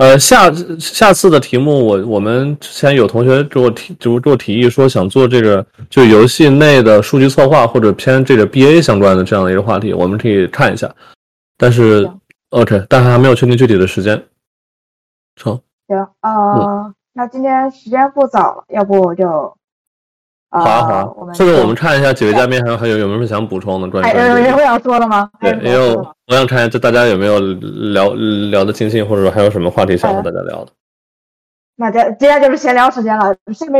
[0.01, 10.91] 呃，下下次的题目，我我们之前有同学给我提，就给我提议说想做这个，就游戏内的数据策划或者偏这个 BA 相关的这样的一个话题，我们可以看一下。
[11.55, 12.09] 但是
[12.49, 14.19] OK，但是还没有确定具体的时间。
[15.35, 15.53] 成。
[15.87, 19.55] 行，呃，那今天时间不早了，要不我就。
[20.49, 24.05] 好啊好啊，或者我们看一下几位嘉宾还有还有有没有想补充的关于？
[24.05, 25.29] 还有人会要说的吗？
[25.39, 25.97] 对，因为
[26.31, 30.71] 我想看一下，这大家有没有聊聊的尽兴，或者说还有什么话题想和大家聊的？
[31.75, 33.35] 那这接下来就是闲聊时间了。
[33.53, 33.79] 下面如